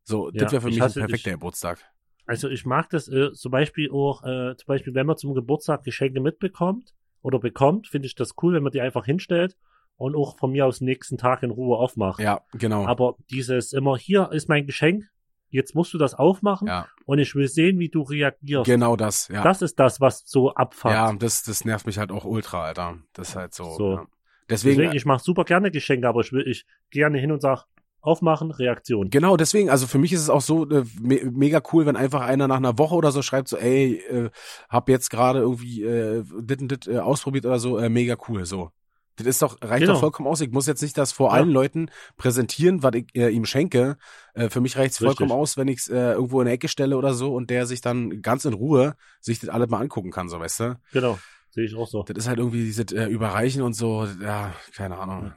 [0.05, 1.79] So, Ja, das wäre für ich mich hasse- ein perfekter ich- Geburtstag.
[2.27, 5.83] Also ich mag das äh, zum Beispiel auch, äh, zum Beispiel, wenn man zum Geburtstag
[5.85, 9.57] Geschenke mitbekommt oder bekommt, finde ich das cool, wenn man die einfach hinstellt
[9.97, 12.21] und auch von mir aus nächsten Tag in Ruhe aufmacht.
[12.21, 12.87] Ja, genau.
[12.87, 15.05] Aber dieses immer, hier ist mein Geschenk,
[15.53, 18.67] jetzt musst du das aufmachen ja, und ich will sehen, wie du reagierst.
[18.67, 19.43] genau das, ja.
[19.43, 20.95] Das ist das, was so abfuckt.
[20.95, 22.99] ja, das, das nervt mich halt auch ultra, Alter.
[23.12, 23.71] Das ist halt so.
[23.77, 23.93] So.
[23.93, 24.07] Ja.
[24.51, 27.65] Deswegen, Deswegen, ich mache super gerne Geschenke, aber ich will ich gerne hin und sag,
[28.03, 29.11] aufmachen, Reaktion.
[29.11, 32.21] Genau, deswegen, also für mich ist es auch so äh, me mega cool, wenn einfach
[32.21, 34.31] einer nach einer Woche oder so schreibt, so, ey, äh,
[34.69, 38.45] hab jetzt gerade irgendwie äh, dit und dit äh, ausprobiert oder so, äh, mega cool,
[38.45, 38.71] so.
[39.16, 39.94] Das ist doch, reicht Genau.
[39.94, 40.40] doch vollkommen aus.
[40.40, 41.35] Ich muss jetzt nicht das vor Ja.
[41.35, 43.96] allen Leuten präsentieren, was ich äh, ihm schenke.
[44.35, 45.40] Äh, für mich reicht's vollkommen Richtig.
[45.42, 48.22] aus, wenn ich's äh, irgendwo in der Ecke stelle oder so und der sich dann
[48.22, 50.81] ganz in Ruhe sich das alles mal angucken kann, so, weißt du?
[50.92, 51.18] Genau,
[51.51, 52.03] sehe ich auch so.
[52.05, 55.33] Das ist halt irgendwie dieses äh, Überreichen und so, ja, keine Ahnung.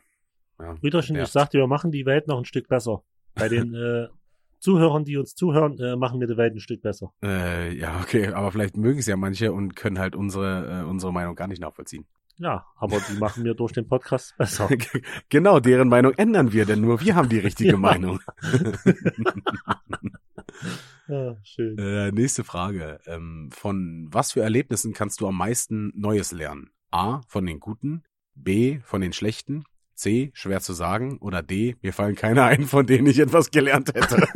[0.59, 0.73] Ja.
[0.75, 3.03] Brüderchen, ich sagte, wir machen die Welt noch ein Stück besser.
[3.33, 4.07] Bei den äh,
[4.59, 7.11] Zuhörern, die uns zuhören, äh, machen wir die Welt ein Stück besser.
[7.21, 11.11] Äh, ja, okay, aber vielleicht mögen es ja manche und können halt unsere, äh, unsere
[11.11, 12.05] Meinung gar nicht nachvollziehen.
[12.37, 14.69] Ja, aber die machen wir durch den Podcast besser.
[15.29, 17.77] genau, deren Meinung ändern wir, denn nur wir haben die richtige Ja.
[17.77, 18.19] Meinung.
[21.07, 21.77] Ja, schön.
[21.77, 22.99] äh, nächste Frage.
[23.05, 26.71] Ähm, von was für Erlebnissen kannst du am meisten Neues lernen?
[26.91, 28.03] A, von den guten,
[28.35, 29.63] B, von den schlechten,
[29.95, 33.93] C, schwer zu sagen, oder D, mir fallen keine ein, von denen ich etwas gelernt
[33.93, 34.27] hätte.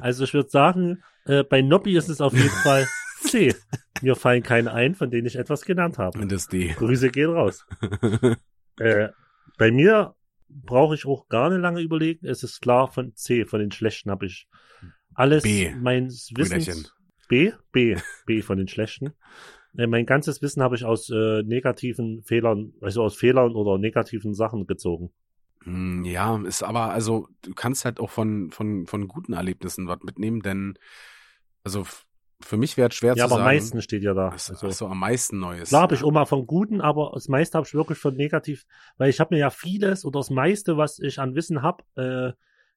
[0.00, 2.86] Also ich würde sagen, äh, bei Nobby ist es auf jeden Fall
[3.22, 3.54] C.
[4.02, 6.18] Mir fallen keine ein, von denen ich etwas genannt habe.
[6.18, 6.68] Und das D.
[6.68, 7.66] Grüße gehen raus.
[8.78, 9.10] Äh,
[9.58, 10.14] bei mir
[10.48, 12.26] brauche ich auch gar nicht lange überlegen.
[12.26, 14.48] Es ist klar von C, von den schlechten habe ich
[15.14, 15.74] alles B.
[15.74, 16.58] meines Brüderchen.
[16.58, 16.94] Wissens.
[17.28, 19.12] B, B, B von den schlechten.
[19.76, 24.34] Äh, mein ganzes Wissen habe ich aus äh, negativen Fehlern, also aus Fehlern oder negativen
[24.34, 25.12] Sachen gezogen.
[25.64, 30.00] Hm, Ja, ist aber, also, du kannst halt auch von, von, von guten Erlebnissen was
[30.02, 30.78] mitnehmen, denn,
[31.64, 31.86] also,
[32.42, 33.56] für mich wäre es schwer Ja, zu aber am sagen.
[33.56, 34.28] meisten steht ja da.
[34.28, 35.68] Ach Also, ach so, am meisten Neues.
[35.70, 36.06] Klar habe ich ja.
[36.06, 38.64] auch mal von guten, aber das meiste habe ich wirklich von negativ,
[38.98, 42.32] weil ich habe mir ja vieles oder das meiste, was ich an Wissen habe, äh,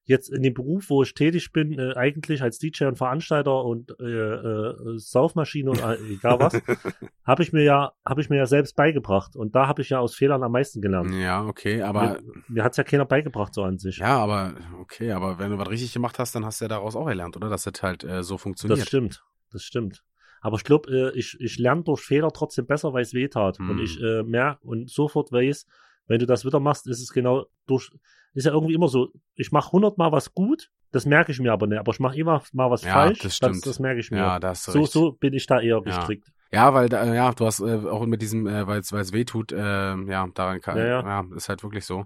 [0.06, 3.90] jetzt in dem Beruf, wo ich tätig bin, äh, eigentlich als DJ und Veranstalter und
[4.00, 6.54] äh, äh, Saufmaschine und äh, egal was,
[7.26, 9.98] habe ich mir ja, habe ich mir ja selbst beigebracht und da habe ich ja
[9.98, 11.12] aus Fehlern am meisten gelernt.
[11.12, 13.98] Ja, okay, aber, mir mir hat's ja keiner beigebracht so an sich.
[13.98, 16.94] ja, aber, okay, aber wenn du was richtig gemacht hast, dann hast du ja daraus
[16.94, 17.48] auch erlernt, oder?
[17.48, 18.78] Dass das halt äh, so funktioniert.
[18.80, 19.24] das stimmt,
[19.56, 20.02] das stimmt.
[20.40, 23.58] Aber ich glaube, äh, ich, ich lerne durch Fehler trotzdem besser, weil es weh tat.
[23.58, 23.70] Hm.
[23.70, 25.66] Und ich äh, merke und sofort weiß,
[26.06, 27.90] wenn du das wieder machst, ist es genau durch,
[28.34, 31.66] ist ja irgendwie immer so, ich mache hundertmal was gut, das merke ich mir aber
[31.66, 33.66] nicht, aber ich mache immer mal was Ja, falsch, das stimmt.
[33.66, 34.18] das merke ich mir.
[34.18, 34.92] Ja, da hast du so, recht.
[34.92, 35.82] so bin ich da eher Ja.
[35.82, 36.30] gestrickt.
[36.52, 39.12] Ja, weil da, ja, du hast äh, auch mit diesem, äh, weil es weil es
[39.12, 41.24] weh tut, äh, ja, daran kann, Ja, ja, ja.
[41.34, 42.04] ist halt wirklich so.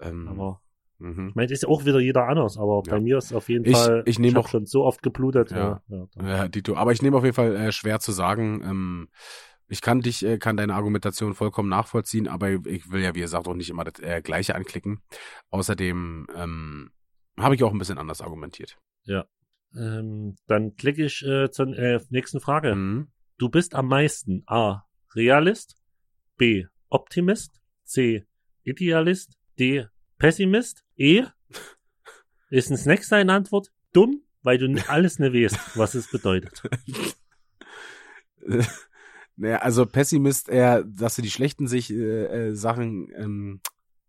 [0.00, 0.60] Ähm, Aber
[1.00, 1.28] mhm.
[1.30, 2.92] ich meine, ist ja auch wieder jeder anders, aber Ja.
[2.92, 5.50] bei mir ist auf jeden Ich- Fall, ich nehme hab auch- schon so oft geblutet.
[5.50, 5.82] Ja.
[5.88, 6.76] Ja, ja, Ja, Dito.
[6.76, 8.62] Aber ich nehme auf jeden Fall äh, schwer zu sagen.
[8.64, 9.08] Ähm,
[9.68, 13.46] ich kann dich, äh, kann deine Argumentation vollkommen nachvollziehen, aber ich will ja, wie gesagt,
[13.48, 15.00] auch nicht immer das äh, Gleiche anklicken.
[15.50, 16.90] Außerdem ähm,
[17.38, 18.76] habe ich auch ein bisschen anders argumentiert.
[19.76, 22.74] ähm, dann klicke ich äh, zur äh, nächsten Frage.
[22.74, 23.08] Mhm.
[23.38, 24.82] Du bist am meisten A.
[25.14, 25.76] Realist,
[26.36, 26.66] B.
[26.88, 28.24] Optimist, C.
[28.64, 29.86] Idealist, D.
[30.20, 31.24] Pessimist, E.
[32.50, 33.72] Ist ein Snack deine Antwort?
[33.94, 36.62] Dumm, weil du nicht alles nicht weißt, was es bedeutet.
[39.36, 43.60] naja, also Pessimist eher, dass du die schlechten sich, äh, äh, Sachen ähm,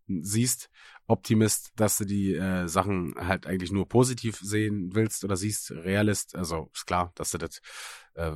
[0.06, 0.68] siehst.
[1.06, 5.70] Optimist, dass du die äh, Sachen halt eigentlich nur positiv sehen willst oder siehst.
[5.72, 7.60] Realist, also ist klar, dass du das
[8.14, 8.32] äh,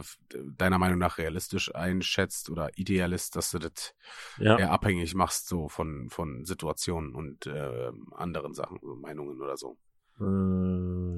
[0.57, 3.95] deiner Meinung nach realistisch einschätzt oder Idealist, dass du das
[4.39, 4.59] Ja.
[4.59, 9.79] eher abhängig machst so von von Situationen und äh, anderen Sachen, so Meinungen oder so.
[10.21, 10.25] Äh,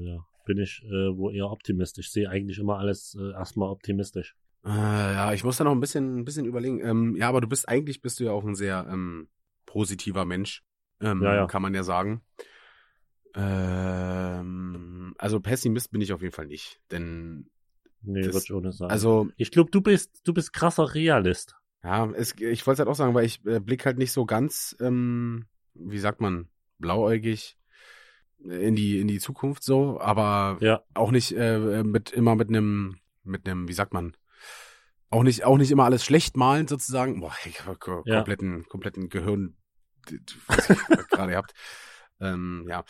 [0.05, 2.07] ja, bin ich äh, wohl eher optimistisch.
[2.07, 4.35] Ich sehe eigentlich immer alles äh, erstmal optimistisch.
[4.65, 6.79] Ja, ich muss da noch ein bisschen, ein bisschen überlegen.
[6.85, 9.29] Ähm, ja, aber du bist eigentlich bist du ja auch ein sehr ähm,
[9.65, 10.63] positiver Mensch,
[11.01, 11.45] ähm, Ja, ja.
[11.47, 12.21] kann man ja sagen.
[13.35, 17.49] Ähm, also Pessimist bin ich auf jeden Fall nicht, denn
[18.01, 18.91] Nee, Das- ich auch nicht sagen.
[18.91, 21.55] also ich glaube, du bist, du bist krasser Realist.
[21.83, 24.25] ja, es, ich wollte es halt auch sagen, weil ich äh, blick halt nicht so
[24.25, 27.57] ganz, ähm, wie sagt man, blauäugig
[28.41, 30.81] in die in die Zukunft so, aber Ja.
[30.93, 34.15] auch nicht äh, mit immer mit einem mit einem, wie sagt man,
[35.09, 37.19] auch nicht auch nicht immer alles schlecht malen sozusagen.
[37.19, 38.15] Boah, ich hab ko- Ja.
[38.15, 39.57] kompletten kompletten Gehirn
[40.47, 40.75] was ihr
[41.09, 41.53] gerade habt.
[42.21, 42.83] Ähm, ja,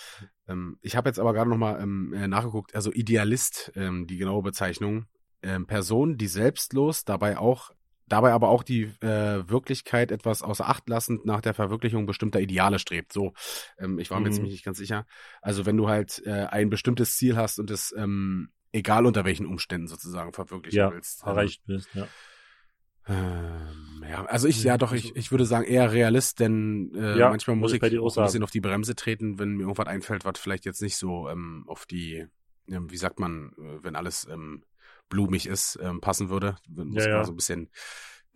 [0.48, 2.76] ähm, ich habe jetzt aber gerade noch mal ähm, äh, nachgeguckt.
[2.76, 5.06] Also Idealist, ähm, die genaue Bezeichnung,
[5.44, 7.72] ähm, Person, die selbstlos dabei auch
[8.08, 12.80] dabei aber auch die äh, Wirklichkeit etwas außer Acht lassend nach der Verwirklichung bestimmter Ideale
[12.80, 13.14] strebt.
[13.14, 13.34] So,
[13.78, 14.46] ähm, ich war mir jetzt Mhm.
[14.46, 15.06] nicht ganz sicher.
[15.44, 19.46] Also wenn du halt äh, ein bestimmtes Ziel hast und es ähm, egal unter welchen
[19.46, 21.24] Umständen sozusagen verwirklichen Ja, willst.
[21.24, 22.08] erreicht bist, ja.
[23.10, 26.92] Ähm, ja, also ich, Ja, ja doch, also- ich, ich würde sagen eher Realist, denn
[26.96, 29.64] äh, Ja, manchmal muss würde ich ich ein bisschen auf die Bremse treten, wenn mir
[29.64, 32.26] irgendwas einfällt, was vielleicht jetzt nicht so ähm, auf die,
[32.68, 34.64] ähm, wie sagt man, äh, wenn alles ähm,
[35.10, 36.56] blumig ist, ähm, passen würde.
[36.68, 37.26] Muss Ja, man ja.
[37.26, 37.70] so ein bisschen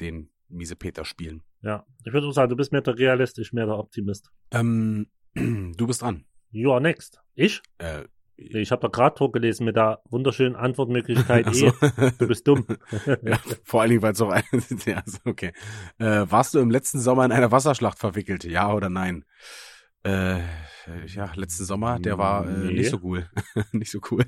[0.01, 1.41] den miese Peter spielen.
[1.61, 1.85] Ja.
[2.03, 4.29] Ich würde sagen, du bist mehr der Realist, ich mehr der Optimist.
[4.51, 6.25] Ähm, du bist dran.
[6.51, 7.19] You are next.
[7.35, 7.61] Ich?
[7.79, 8.03] Äh,
[8.35, 11.67] Ich habe da gerade vorgelesen mit der wunderschönen Antwortmöglichkeit ach so.
[11.67, 12.11] E.
[12.17, 12.65] Du bist dumm.
[13.23, 14.43] ja, vor allen Dingen, weil es auch ein,
[14.85, 15.51] ja, okay.
[15.99, 18.43] Äh, warst du im letzten Sommer in einer Wasserschlacht verwickelt?
[18.43, 19.25] Ja oder nein?
[20.03, 20.39] Äh,
[21.05, 22.73] ja, letzten Sommer, der war äh, Nee.
[22.73, 23.29] nicht so cool.
[23.71, 24.25] nicht so cool.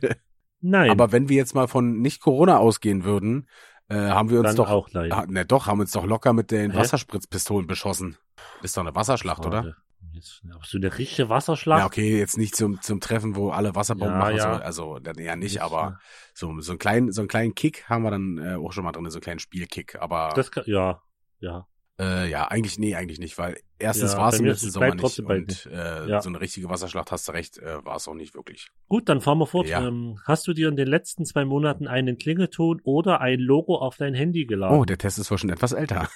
[0.62, 3.48] Nein, Aber wenn wir jetzt mal von nicht Corona ausgehen würden,
[3.90, 5.12] äh, haben wir uns dann doch, auch leid.
[5.12, 6.78] ah, ne, doch, haben uns doch locker mit den Hä?
[6.78, 8.18] Wasserspritzpistolen beschossen.
[8.64, 9.76] Ist doch eine Wasserschlacht, oder?
[10.16, 11.80] Jetzt, so eine richtige Wasserschlacht?
[11.80, 14.58] Ja, okay, jetzt nicht zum, zum Treffen, wo alle Wasserbomben Ja, machen, ja.
[14.58, 16.00] So, also dann eher nicht, aber
[16.34, 18.94] so, so einen kleinen, so einen kleinen Kick haben wir dann äh, auch schon mal
[18.94, 20.02] drin, so einen kleinen Spielkick.
[20.02, 21.02] Aber Das kann, ja,
[21.40, 21.68] ja.
[21.98, 25.20] Äh, ja, eigentlich, nee, eigentlich nicht, weil erstens Ja, war es im letzten Sommer nicht
[25.20, 26.22] und äh, Ja.
[26.22, 28.70] so eine richtige Wasserschlacht, hast du recht, äh, war es auch nicht wirklich.
[28.88, 29.68] Gut, dann fahren wir fort.
[29.68, 29.88] Ja.
[29.88, 33.96] Ähm, hast du dir in den letzten zwei Monaten einen Klingelton oder ein Logo auf
[33.98, 34.78] dein Handy geladen?
[34.78, 36.10] Oh, der Test ist wohl schon etwas älter.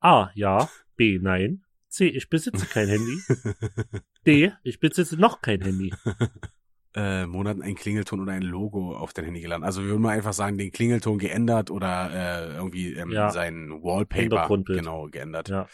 [0.00, 0.68] A, ja.
[0.96, 1.64] B, nein.
[1.98, 3.18] C, ich besitze kein Handy.
[4.26, 5.92] D, ich besitze noch kein Handy.
[6.94, 9.64] äh, Monaten ein Klingelton oder ein Logo auf dein Handy geladen.
[9.64, 12.10] Also wir würden mal einfach sagen, den Klingelton geändert oder
[12.52, 13.30] äh, irgendwie ähm, Ja.
[13.30, 15.48] sein Wallpaper genau geändert.
[15.48, 15.66] Ja.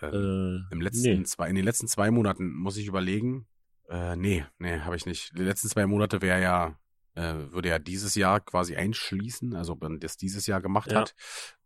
[0.00, 1.22] Ähm, Äh, Im letzten nee.
[1.24, 3.46] zwei, in den letzten zwei Monaten muss ich überlegen.
[3.90, 5.36] Äh, nee, nee, habe ich nicht.
[5.38, 6.78] Die letzten zwei Monate wäre ja,
[7.14, 11.00] äh, würde ja dieses Jahr quasi einschließen, also wenn das dieses Jahr gemacht Ja.
[11.00, 11.14] hat.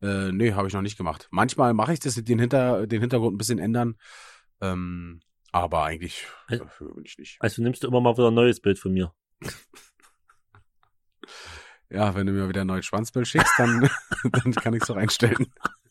[0.03, 1.29] Äh, nee, habe ich noch nicht gemacht.
[1.31, 3.97] Manchmal mache ich das den, Hinter, den Hintergrund ein bisschen ändern.
[4.61, 5.21] Ähm,
[5.53, 7.37] aber eigentlich Also- dafür bin ich nicht.
[7.41, 9.13] Also nimmst du immer mal wieder ein neues Bild von mir.
[11.91, 13.89] Ja, wenn du mir wieder ein neues Schwanzbild schickst, dann,
[14.33, 15.47] dann kann ich es doch einstellen.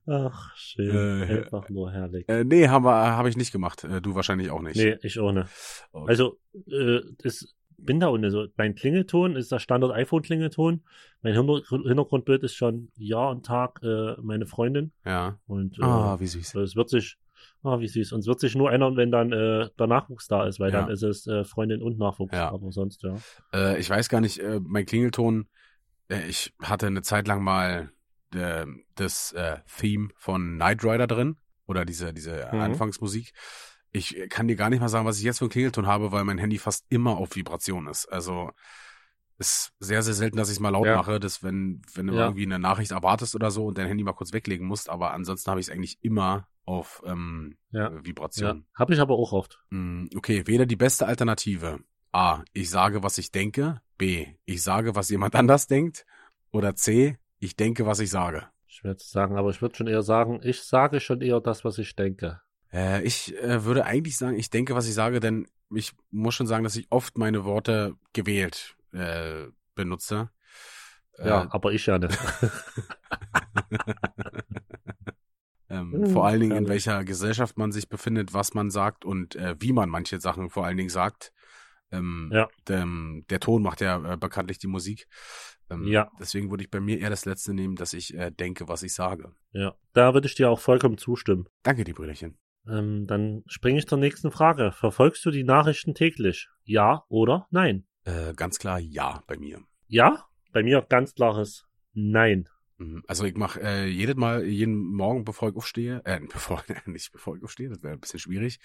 [0.08, 1.22] Ach, schön.
[1.22, 2.28] Äh, Einfach nur herrlich.
[2.28, 3.84] Äh, nee, habe hab ich nicht gemacht.
[3.84, 4.76] Äh, du wahrscheinlich auch nicht.
[4.76, 5.48] Nee, ich auch nicht.
[5.92, 6.06] Okay.
[6.08, 6.38] Also,
[6.70, 8.46] äh, das bin da ohne so.
[8.56, 10.82] Mein Klingelton ist der Standard iPhone-Klingelton.
[11.22, 14.92] Mein Hinter Hintergrundbild ist schon Jahr und Tag äh, meine Freundin.
[15.04, 15.38] ja.
[15.46, 16.54] Und äh, Ah, wie süß.
[16.56, 17.16] es wird sich,
[17.62, 18.12] ah, wie süß.
[18.12, 20.80] Und es wird sich nur ändern, wenn dann äh, der Nachwuchs da ist, weil Ja.
[20.82, 22.32] dann ist es äh, Freundin und Nachwuchs.
[22.34, 22.50] Ja.
[22.50, 23.16] Aber sonst, ja.
[23.54, 25.48] Äh, ich weiß gar nicht, äh, mein Klingelton,
[26.08, 27.90] äh, ich hatte eine Zeit lang mal
[28.34, 31.36] äh, das äh, Theme von Knight Rider drin
[31.66, 32.60] oder diese, diese Mhm.
[32.60, 33.32] Anfangsmusik.
[33.90, 36.24] Ich kann dir gar nicht mal sagen, was ich jetzt für einen Klingelton habe, weil
[36.24, 38.06] mein Handy fast immer auf Vibration ist.
[38.06, 38.50] Also
[39.38, 40.96] ist sehr, sehr selten, dass ich es mal laut Ja.
[40.96, 42.24] mache, dass wenn, wenn du Ja.
[42.26, 45.50] irgendwie eine Nachricht erwartest oder so und dein Handy mal kurz weglegen musst, aber ansonsten
[45.50, 47.86] habe ich es eigentlich immer auf ähm, Ja.
[47.88, 48.04] äh, ja.
[48.04, 48.66] Vibration.
[48.74, 49.60] Habe ich aber auch oft.
[49.70, 51.78] Mm, Okay, weder die beste Alternative.
[52.12, 52.42] A.
[52.52, 53.80] Ich sage, was ich denke.
[53.96, 54.26] B.
[54.44, 56.04] Ich sage, was jemand anders denkt.
[56.50, 57.18] Oder C.
[57.38, 58.46] Ich denke, was ich sage.
[58.66, 61.78] Schwer zu sagen, aber ich würde schon eher sagen, ich sage schon eher das, was
[61.78, 62.40] ich denke.
[62.72, 66.46] Äh, ich äh, würde eigentlich sagen, ich denke, was ich sage, denn ich muss schon
[66.46, 70.30] sagen, dass ich oft meine Worte gewählt äh, benutze.
[71.18, 72.16] Ja, Äh, aber ich ja nicht.
[75.70, 79.56] ähm, vor allen Dingen in welcher Gesellschaft man sich befindet, was man sagt und äh,
[79.58, 81.32] wie man manche Sachen vor allen Dingen sagt.
[81.90, 82.48] Ähm, Ja.
[82.68, 85.08] dem, der Ton macht ja äh, bekanntlich die Musik.
[85.70, 86.10] Ähm, Ja.
[86.18, 88.94] Deswegen würde ich bei mir eher das letzte nehmen, dass ich äh, denke, was ich
[88.94, 89.32] sage.
[89.52, 91.48] Ja, da würde ich dir auch vollkommen zustimmen.
[91.62, 92.38] Danke, die Brüderchen.
[92.66, 94.72] Ähm, dann springe ich zur nächsten Frage.
[94.72, 96.48] Verfolgst du die Nachrichten täglich?
[96.64, 97.86] Ja oder nein?
[98.04, 99.60] Äh, ganz klar ja bei mir.
[99.86, 100.24] Ja?
[100.52, 102.48] Bei mir ganz klares Nein.
[102.78, 103.02] Mhm.
[103.08, 107.36] Also ich mache äh, jedes Mal, jeden Morgen, bevor ich aufstehe, äh, bevor, nicht bevor
[107.36, 108.60] ich aufstehe, das wäre ein bisschen schwierig,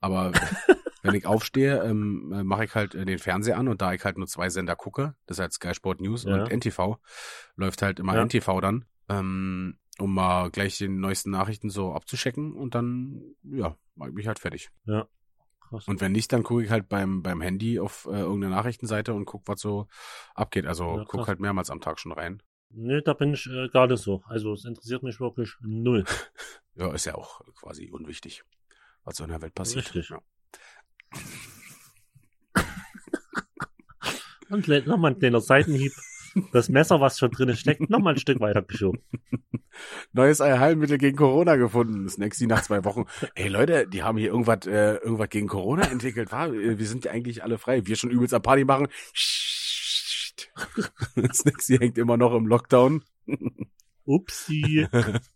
[0.00, 0.32] aber
[1.06, 4.04] wenn ich aufstehe, ähm, äh, mache ich halt äh, den Fernseher an und da ich
[4.04, 6.34] halt nur zwei Sender gucke, das ist halt Sky Sport News Ja.
[6.44, 6.98] und NTV,
[7.56, 8.22] läuft halt immer Ja.
[8.24, 14.10] NTV dann, ähm, um mal gleich die neuesten Nachrichten so abzuchecken und dann, ja, mache
[14.10, 14.70] ich mich halt fertig.
[15.68, 15.88] Krass.
[15.88, 19.24] Und wenn nicht, dann gucke ich halt beim, beim Handy auf äh, irgendeine Nachrichtenseite und
[19.24, 19.88] guck, was so
[20.34, 20.64] abgeht.
[20.66, 21.28] Also Ja, guck krass.
[21.28, 22.40] halt mehrmals am Tag schon rein.
[22.70, 24.22] Nee, da bin ich äh, gar nicht so.
[24.26, 26.04] Also es interessiert mich wirklich null.
[26.78, 28.44] Ja, ist ja auch quasi unwichtig,
[29.02, 29.86] was so in der Welt passiert.
[29.86, 30.10] Richtig.
[30.10, 30.20] Ja.
[34.48, 35.92] Und nochmal ein kleiner Seitenhieb.
[36.52, 39.00] Das Messer, was schon drin steckt, nochmal ein Stück weiter geschoben.
[40.12, 42.08] Neues Heilmittel gegen Corona gefunden.
[42.08, 43.06] Snacksy nach zwei Wochen.
[43.34, 46.32] Hey Leute, die haben hier irgendwas, äh, irgendwas gegen Corona entwickelt.
[46.32, 47.86] Äh, Wir sind ja eigentlich alle frei.
[47.86, 48.88] Wir schon übelst am Party machen.
[51.32, 53.02] Snacksy hängt immer noch im Lockdown.
[54.04, 54.86] Upsi.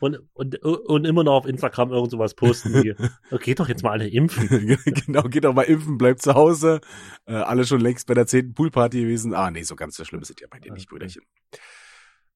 [0.00, 2.94] Und, und, und immer noch auf Instagram irgend sowas posten wie,
[3.30, 4.48] oh, geht doch jetzt mal alle impfen.
[4.84, 6.80] genau, geht doch mal impfen, bleibt zu Hause.
[7.26, 9.34] Äh, alle schon längst bei der zehnten Poolparty gewesen.
[9.34, 10.88] Ah, nee, so ganz so schlimm es ja bei dir nicht.
[10.88, 11.22] Brüderchen.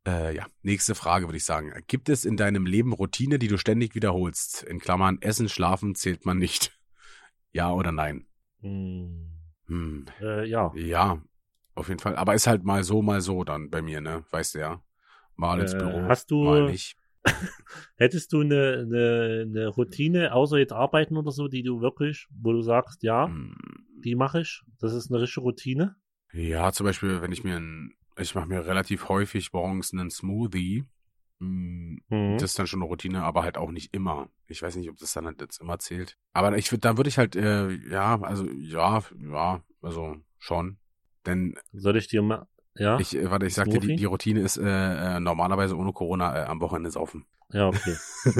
[0.06, 1.72] Äh, ja, nächste Frage würde ich sagen.
[1.86, 4.62] Gibt es in deinem Leben Routine, die du ständig wiederholst?
[4.62, 6.72] In Klammern, Essen, Schlafen zählt man nicht.
[7.50, 8.26] Ja oder nein?
[8.60, 9.30] Hm,
[9.68, 10.70] Hm, äh, ja.
[10.76, 11.22] ja,
[11.74, 12.14] auf jeden Fall.
[12.14, 14.22] Aber ist halt mal so, mal so dann bei mir, ne?
[14.30, 14.82] Weißt du ja.
[15.34, 16.97] Mal ins Äh, Büro, hast du- mal nicht.
[17.96, 22.52] Hättest du eine, eine, eine Routine, außer jetzt arbeiten oder so, die du wirklich, wo
[22.52, 23.54] du sagst, ja, Hm,
[24.04, 25.96] die mache ich, das ist eine richtige Routine?
[26.32, 30.84] Ja, zum Beispiel, wenn ich mir ein, ich mache mir relativ häufig morgens einen Smoothie.
[31.40, 32.38] Hm, Mhm.
[32.38, 34.28] Das ist dann schon eine Routine, aber halt auch nicht immer.
[34.46, 36.16] Ich weiß nicht, ob das dann halt jetzt immer zählt.
[36.32, 40.78] Aber ich würde, dann würde ich halt, äh, ja, also ja, ja, also schon.
[41.26, 42.46] Denn Soll ich dir mal,
[42.78, 42.98] ja?
[42.98, 46.46] ich, äh, warte, ich sagte, die, die Routine ist äh, äh, normalerweise ohne Corona äh,
[46.46, 47.26] am Wochenende saufen.
[47.52, 47.96] ja, okay.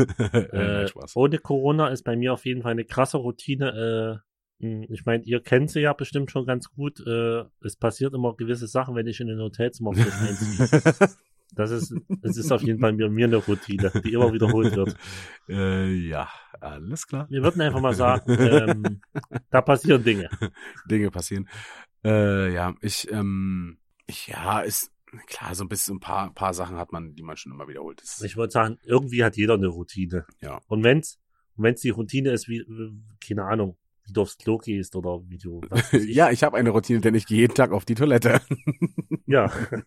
[0.52, 4.22] äh, Äh, ohne Corona ist bei mir auf jeden Fall eine krasse Routine.
[4.60, 7.00] Mh, ich meine, ihr kennt sie ja bestimmt schon ganz gut.
[7.00, 10.68] Es passiert immer gewisse Sachen, wenn ich in ein Hotelzimmer einziehe.
[11.54, 14.96] Das ist, es ist auf jeden Fall mir, mir eine Routine, die immer wiederholt wird.
[15.48, 16.28] äh, ja,
[16.60, 17.26] alles klar.
[17.30, 19.00] Wir würden einfach mal sagen, ähm,
[19.50, 20.28] da passieren Dinge.
[20.90, 21.48] Dinge passieren.
[22.04, 23.87] Äh, ja, ich, ähm, ich,
[24.26, 24.90] ja, ist
[25.26, 28.00] klar, so ein bisschen ein paar, paar Sachen hat man, die man schon immer wiederholt.
[28.02, 30.26] Das, Ich würde sagen, irgendwie hat jeder eine Routine.
[30.40, 30.60] Ja.
[30.68, 31.18] Und wenn's,
[31.56, 32.64] und wenn's die Routine ist, wie,
[33.26, 35.60] keine Ahnung, wie du aufs Klo gehst oder wie du,
[35.92, 36.14] ich.
[36.14, 38.40] ja, ich habe eine Routine, denn ich gehe jeden Tag auf die Toilette.
[39.26, 39.52] Ja.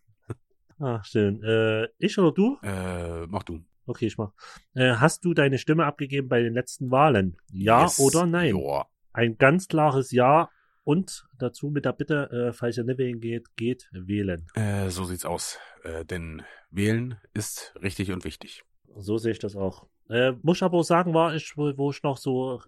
[0.79, 1.43] Ah, schön.
[1.43, 2.57] Äh, ich oder du?
[2.63, 3.59] äh, mach du.
[3.85, 4.31] Okay, ich mach.
[4.73, 7.37] Äh, hast du deine Stimme abgegeben bei den letzten Wahlen?
[7.51, 7.99] Ja Yes.
[7.99, 8.49] oder nein?
[8.49, 8.87] Joa.
[9.13, 10.49] Ein ganz klares Ja
[10.83, 14.45] und dazu mit der Bitte, äh, falls ihr nicht wählen geht, geht wählen.
[14.55, 15.57] Äh, so sieht's aus.
[15.83, 18.63] Äh, denn wählen ist richtig und wichtig.
[18.97, 19.87] So sehe ich das auch.
[20.09, 22.61] Äh, muss ich aber auch sagen, war ich, wo, ich noch so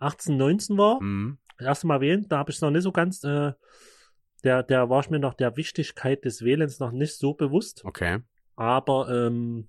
[0.00, 1.38] 18, 19 war, Mhm.
[1.58, 3.52] das erste Mal wählen, da habe ich noch nicht so ganz, äh,
[4.44, 8.18] der, der war ich mir noch der Wichtigkeit des Wählens noch nicht so bewusst, Okay.
[8.56, 9.68] aber ähm,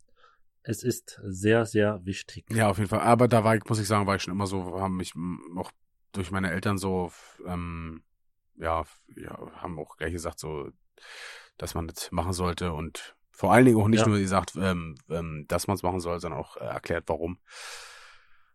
[0.63, 2.45] es ist sehr, sehr wichtig.
[2.51, 2.99] Ja, auf jeden Fall.
[3.01, 5.13] Aber da war ich, muss ich sagen, war ich schon immer so, haben mich
[5.57, 5.71] auch
[6.11, 7.11] durch meine Eltern so,
[7.45, 8.03] ähm,
[8.55, 8.83] ja,
[9.15, 10.69] ja, haben auch gleich gesagt, so,
[11.57, 14.07] dass man das machen sollte und vor allen Dingen auch nicht Ja.
[14.07, 17.39] nur gesagt, ähm, ähm, dass man es machen soll, sondern auch äh, erklärt, warum.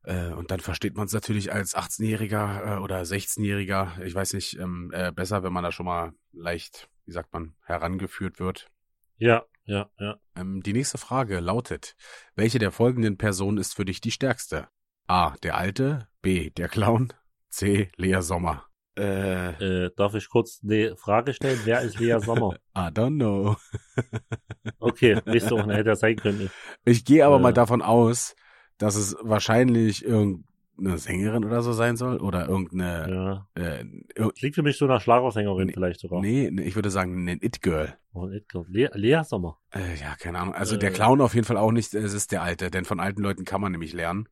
[0.03, 4.59] Äh, und dann versteht man es natürlich als 18-Jähriger äh, oder 16-Jähriger, ich weiß nicht,
[4.59, 8.71] ähm, äh, besser, wenn man da schon mal leicht, wie sagt man, herangeführt wird.
[9.17, 10.17] Ja, ja, ja.
[10.37, 11.97] Ähm, die nächste Frage lautet,
[12.35, 14.69] welche der folgenden Personen ist für dich die stärkste?
[15.07, 15.35] A.
[15.43, 16.51] Der Alte, B.
[16.51, 17.13] Der Clown,
[17.55, 17.89] C.
[17.97, 18.65] Lea Sommer.
[18.99, 21.61] Äh, Äh, darf ich kurz eine Frage stellen?
[21.65, 22.57] Wer ist Lea Sommer?
[22.77, 23.57] I don't know.
[24.81, 26.51] Okay, weißt du, hätte er sein können.
[26.85, 27.41] Ich gehe aber Äh.
[27.41, 28.35] mal davon aus,
[28.79, 33.63] dass es wahrscheinlich irgendeine Sängerin oder so sein soll oder irgendeine, Ja.
[33.63, 33.85] äh,
[34.17, 36.21] ir Klingt für mich so nach Schlagersängerin Nee, vielleicht sogar.
[36.21, 37.97] nee, nee, ich würde sagen, ein It-Girl.
[38.15, 38.67] Oh, nicht glaub.
[38.69, 39.59] Lea, Lea Sommer.
[39.75, 40.55] Äh, ja, keine Ahnung.
[40.55, 40.79] Also Äh.
[40.79, 43.45] der Clown auf jeden Fall auch nicht, es ist der Alte, denn von alten Leuten
[43.45, 44.29] kann man nämlich lernen.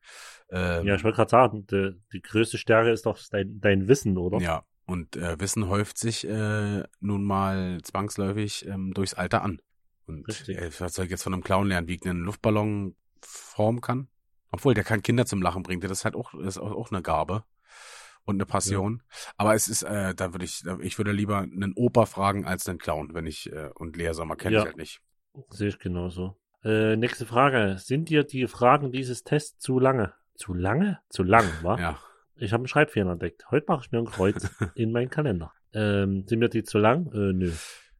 [0.52, 4.18] Ähm, Ja, ich wollte gerade sagen, die, die größte Stärke ist doch dein, dein Wissen,
[4.18, 4.38] oder?
[4.38, 9.60] Ja, und äh, Wissen häuft sich äh, nun mal zwangsläufig ähm, durchs Alter an.
[10.06, 10.58] Und Richtig.
[10.58, 14.08] äh, was soll ich jetzt von einem Clown lernen, wie ich einen Luftballon formen kann?
[14.50, 15.80] Obwohl, der kann Kinder zum Lachen bringen.
[15.80, 17.44] Das ist halt auch, ist auch, auch eine Gabe
[18.24, 19.02] und eine Passion.
[19.38, 22.78] Aber es ist, äh, da würde ich, ich würde lieber einen Opa fragen als einen
[22.78, 24.60] Clown, wenn ich, äh, und Lea Sommer kenne Ja.
[24.60, 25.00] ich halt nicht.
[25.48, 26.36] Sehe ich genauso.
[26.62, 27.78] Äh, nächste Frage.
[27.78, 30.12] Sind dir die Fragen dieses Tests zu lange?
[30.34, 30.98] Zu lange?
[31.08, 31.78] Zu lang, wa?
[31.78, 31.98] Ja.
[32.36, 33.50] Ich habe einen Schreibfehler entdeckt.
[33.50, 35.52] Heute mache ich mir ein Kreuz in meinen Kalender.
[35.74, 37.06] Ähm, sind mir die zu lang?
[37.12, 37.52] Äh, nö.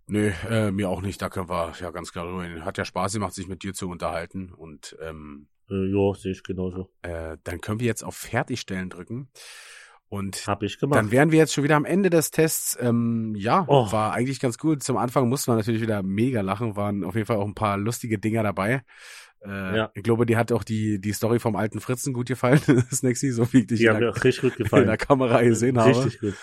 [0.06, 1.22] Nö, äh, mir auch nicht.
[1.22, 2.64] Da können wir ja ganz klar drüber reden.
[2.64, 4.52] Hat ja Spaß gemacht, sich mit dir zu unterhalten.
[4.52, 6.90] Und ähm, Äh, ja, sehe ich genauso.
[7.02, 9.30] äh, dann können wir jetzt auf Fertigstellen drücken.
[10.08, 10.98] Und Habe ich gemacht.
[10.98, 12.76] dann wären wir jetzt schon wieder am Ende des Tests.
[12.78, 13.90] Ähm, ja, Oh.
[13.92, 14.82] war eigentlich ganz gut.
[14.82, 16.76] Zum Anfang mussten wir natürlich wieder mega lachen.
[16.76, 18.82] Waren auf jeden Fall auch ein paar lustige Dinger dabei.
[19.44, 19.90] Äh, Ja.
[19.94, 22.60] Ich glaube, dir hat auch die, die Story vom alten Fritzen gut gefallen,
[22.92, 24.86] Snacksy, so wie ich dich die in der, richtig gut in gefallen.
[24.86, 25.90] der Kamera gesehen habe.
[25.90, 26.34] Richtig gut.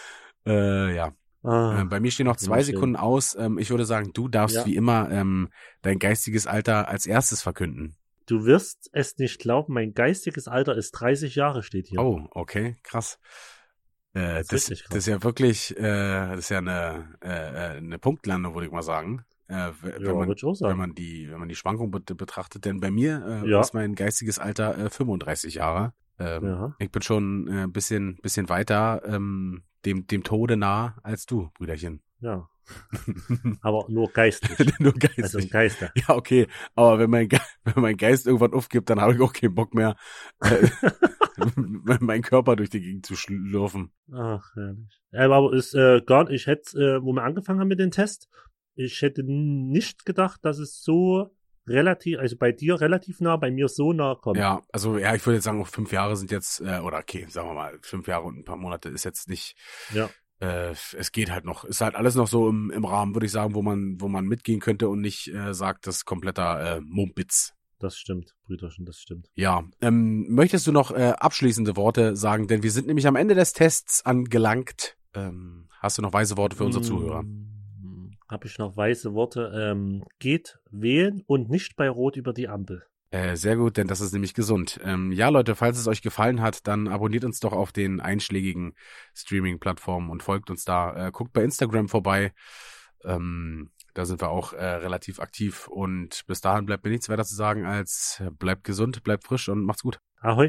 [0.46, 1.14] Äh, ja.
[1.44, 2.74] Ah, Äh, bei mir stehen noch zwei Immer schön.
[2.76, 3.36] Sekunden aus.
[3.40, 4.66] Ähm, ich würde sagen, du darfst Ja.
[4.66, 5.50] wie immer ähm,
[5.82, 7.96] dein geistiges Alter als erstes verkünden.
[8.26, 12.00] du wirst es nicht glauben, mein geistiges Alter ist 30 Jahre, steht hier.
[12.00, 13.18] Oh, okay, krass.
[14.14, 17.28] Äh, Das ist das, richtig das ist ja wirklich, äh, das ist ja eine, äh,
[17.30, 19.24] äh, eine Punktlandung, würde ich mal sagen.
[19.50, 22.80] Äh, w- ja, wenn, man, wenn man die, wenn man die Schwankung bet- betrachtet, denn
[22.80, 23.60] bei mir äh, Ja.
[23.62, 25.94] ist mein geistiges Alter äh, 35 Jahre.
[26.20, 26.76] Ähm, Ja.
[26.80, 31.50] Ich bin schon äh, ein bisschen, bisschen weiter ähm, dem, dem Tode nah als du,
[31.56, 32.02] Brüderchen.
[32.22, 32.48] Ja.
[33.62, 34.56] Aber nur geistlich.
[34.80, 35.24] Nur geistig.
[35.24, 35.92] also im Geiste.
[35.96, 36.46] Ja, okay.
[36.76, 39.74] Aber wenn mein, Ge wenn mein Geist irgendwann aufgibt, dann habe ich auch keinen Bock
[39.74, 39.96] mehr,
[40.42, 40.68] äh,
[42.00, 43.92] meinen Körper durch die Gegend zu schlürfen.
[44.14, 45.02] Ach, herrlich.
[45.12, 48.30] Aber ist äh, gar nicht, ich hätte, äh, wo wir angefangen haben mit dem Test,
[48.80, 51.36] ich hätte nicht gedacht, dass es so
[51.68, 54.38] relativ, also bei dir relativ nah, bei mir so nah kommt.
[54.38, 57.50] Ja, also ja, ich würde jetzt sagen, fünf Jahre sind jetzt, äh, oder okay, sagen
[57.50, 59.56] wir mal, fünf Jahre und ein paar Monate ist jetzt nicht,
[59.94, 60.10] Ja.
[60.40, 61.66] äh, es geht halt noch.
[61.66, 64.26] Ist halt alles noch so im, im Rahmen, würde ich sagen, wo man, wo man
[64.26, 67.54] mitgehen könnte und nicht äh, sagt, das ist kompletter äh, Mumpitz.
[67.80, 69.30] Das stimmt, Brüderchen, das stimmt.
[69.36, 72.48] Ja, ähm, möchtest du noch äh, abschließende Worte sagen?
[72.48, 74.98] Denn wir sind nämlich am Ende des Tests angelangt.
[75.14, 77.24] Ähm, hast du noch weise Worte für unsere Zuhörer?
[78.30, 79.52] Habe ich noch weiße Worte.
[79.56, 82.84] Ähm, geht wählen und nicht bei Rot über die Ampel.
[83.12, 84.80] Äh, sehr gut, denn das ist nämlich gesund.
[84.84, 88.76] Ähm, ja, Leute, falls es euch gefallen hat, dann abonniert uns doch auf den einschlägigen
[89.16, 91.08] Streaming-Plattformen und folgt uns da.
[91.08, 92.34] Äh, guckt bei Instagram vorbei.
[93.04, 95.68] Ähm, da sind wir auch äh, relativ aktiv.
[95.68, 99.50] Und bis dahin bleibt mir nichts weiter zu sagen als äh, bleibt gesund, bleibt frisch
[99.50, 100.00] und macht's gut.
[100.22, 100.48] Ahoi.